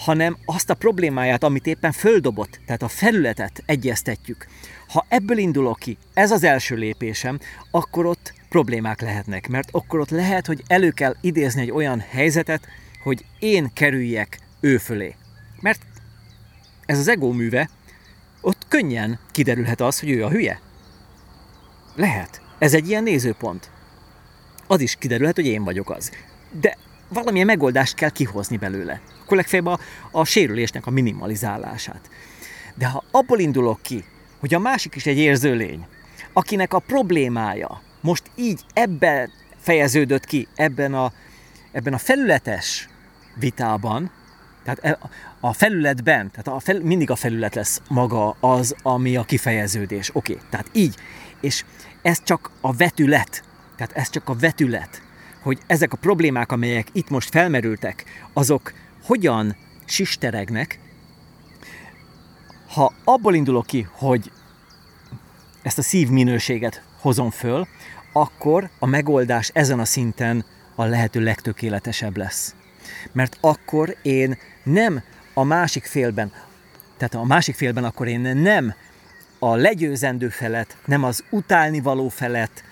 [0.01, 4.47] hanem azt a problémáját, amit éppen földobott, tehát a felületet egyeztetjük.
[4.89, 7.39] Ha ebből indulok ki, ez az első lépésem,
[7.71, 12.67] akkor ott problémák lehetnek, mert akkor ott lehet, hogy elő kell idézni egy olyan helyzetet,
[13.03, 15.15] hogy én kerüljek ő fölé.
[15.61, 15.81] Mert
[16.87, 17.71] ez az ego műve,
[18.41, 20.61] ott könnyen kiderülhet az, hogy ő a hülye.
[21.95, 22.41] Lehet.
[22.59, 23.71] Ez egy ilyen nézőpont.
[24.67, 26.11] Az is kiderülhet, hogy én vagyok az.
[26.61, 26.77] De
[27.13, 29.01] valamilyen megoldást kell kihozni belőle.
[29.23, 29.79] Akkor legfeljebb a,
[30.11, 32.11] a sérülésnek a minimalizálását.
[32.75, 34.05] De ha abból indulok ki,
[34.39, 35.87] hogy a másik is egy érző lény,
[36.33, 41.13] akinek a problémája most így ebben fejeződött ki, ebben a,
[41.73, 42.89] ebben a felületes
[43.35, 44.11] vitában,
[44.65, 44.99] tehát e,
[45.41, 50.11] a felületben, tehát a fel, mindig a felület lesz maga az, ami a kifejeződés.
[50.13, 50.95] Oké, okay, tehát így.
[51.41, 51.65] És
[52.03, 53.45] ez csak a vetület,
[53.77, 55.03] tehát ez csak a vetület,
[55.41, 58.73] hogy ezek a problémák, amelyek itt most felmerültek, azok
[59.03, 60.79] hogyan sisteregnek,
[62.69, 64.33] ha abból indulok ki, hogy
[65.63, 67.67] ezt a szívminőséget hozom föl,
[68.13, 72.55] akkor a megoldás ezen a szinten a lehető legtökéletesebb lesz.
[73.13, 75.03] Mert akkor én nem
[75.35, 76.33] a másik félben,
[76.97, 78.75] tehát a másik félben akkor én nem
[79.39, 82.65] a legyőzendő felet, nem az utálni való felet,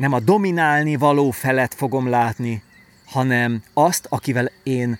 [0.00, 2.62] nem a dominálni való felet fogom látni,
[3.06, 4.98] hanem azt, akivel én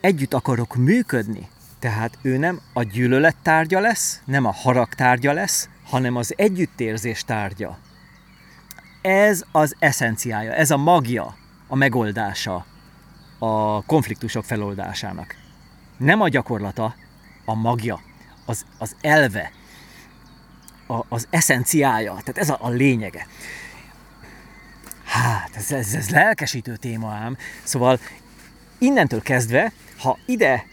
[0.00, 1.48] együtt akarok működni.
[1.78, 7.24] Tehát ő nem a gyűlölet tárgya lesz, nem a harag tárgya lesz, hanem az együttérzés
[7.24, 7.78] tárgya.
[9.02, 12.66] Ez az eszenciája, ez a magja, a megoldása
[13.38, 15.34] a konfliktusok feloldásának.
[15.96, 16.94] Nem a gyakorlata,
[17.44, 18.00] a magja,
[18.44, 19.52] az, az elve,
[20.86, 23.26] a, az eszenciája, tehát ez a, a lényege.
[25.22, 27.36] Hát, ez, ez, ez lelkesítő téma ám.
[27.62, 27.98] Szóval
[28.78, 30.66] innentől kezdve, ha ide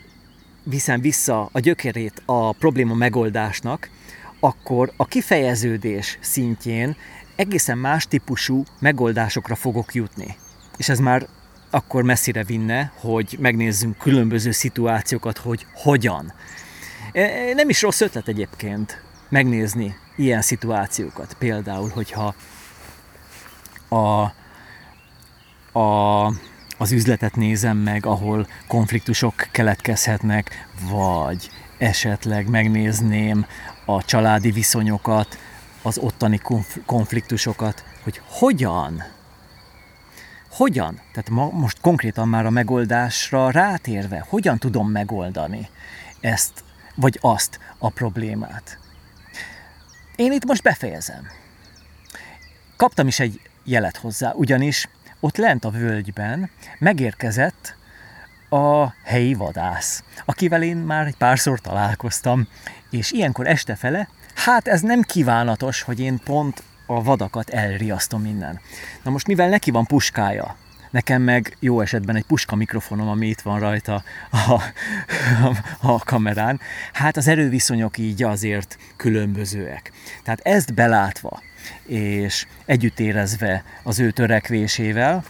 [0.64, 3.90] viszem vissza a gyökerét a probléma megoldásnak,
[4.40, 6.96] akkor a kifejeződés szintjén
[7.36, 10.36] egészen más típusú megoldásokra fogok jutni.
[10.78, 11.28] És ez már
[11.70, 16.34] akkor messzire vinne, hogy megnézzünk különböző szituációkat, hogy hogyan.
[17.12, 21.36] E, nem is rossz ötlet egyébként megnézni ilyen szituációkat.
[21.40, 22.36] Például, hogyha
[23.94, 24.34] a,
[25.80, 26.26] a,
[26.78, 33.46] az üzletet nézem meg, ahol konfliktusok keletkezhetnek, vagy esetleg megnézném
[33.86, 35.38] a családi viszonyokat,
[35.82, 36.42] az ottani
[36.86, 39.04] konfliktusokat, hogy hogyan,
[40.50, 45.70] hogyan, tehát ma, most konkrétan már a megoldásra rátérve, hogyan tudom megoldani
[46.20, 46.64] ezt,
[46.96, 48.78] vagy azt a problémát.
[50.16, 51.28] Én itt most befejezem.
[52.76, 54.90] Kaptam is egy jelet hozzá, ugyanis
[55.20, 56.50] ott lent a völgyben
[56.80, 57.76] megérkezett
[58.50, 62.48] a helyi vadász, akivel én már egy párszor találkoztam,
[62.90, 68.60] és ilyenkor este fele, hát ez nem kívánatos, hogy én pont a vadakat elriasztom innen.
[69.04, 70.56] Na most mivel neki van puskája,
[70.94, 74.62] nekem meg jó esetben egy puska mikrofonom, ami itt van rajta a, a,
[75.82, 76.60] a kamerán,
[76.94, 79.92] hát az erőviszonyok így azért különbözőek.
[80.24, 81.42] Tehát ezt belátva,
[81.86, 85.24] és együtt érezve az ő törekvésével,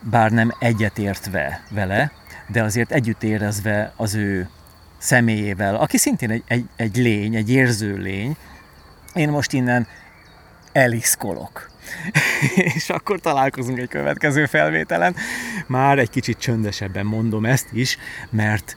[0.00, 2.12] bár nem egyetértve vele,
[2.46, 4.48] de azért együtt érezve az ő
[4.98, 8.36] személyével, aki szintén egy, egy, egy lény, egy érző lény,
[9.14, 9.86] én most innen
[10.72, 11.70] eliszkolok.
[12.74, 15.16] és akkor találkozunk egy következő felvételen.
[15.66, 17.98] Már egy kicsit csöndesebben mondom ezt is,
[18.30, 18.76] mert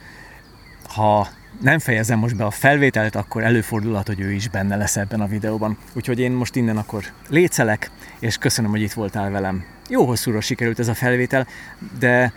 [0.94, 1.28] ha
[1.62, 5.28] nem fejezem most be a felvételt, akkor előfordulhat, hogy ő is benne lesz ebben a
[5.28, 5.78] videóban.
[5.94, 9.66] Úgyhogy én most innen akkor lécelek, és köszönöm, hogy itt voltál velem.
[9.90, 11.48] Jó hosszúra sikerült ez a felvétel,
[12.00, 12.34] de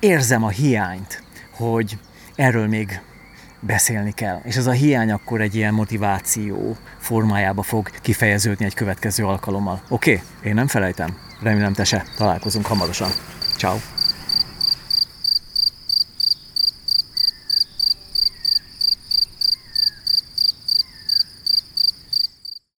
[0.00, 1.98] érzem a hiányt, hogy
[2.34, 3.00] erről még
[3.66, 4.40] beszélni kell.
[4.44, 9.82] És ez a hiány akkor egy ilyen motiváció formájába fog kifejeződni egy következő alkalommal.
[9.88, 10.12] Oké?
[10.12, 10.50] Okay?
[10.50, 11.16] Én nem felejtem.
[11.42, 12.04] Remélem te se.
[12.16, 13.10] Találkozunk hamarosan.
[13.56, 14.01] Ciao.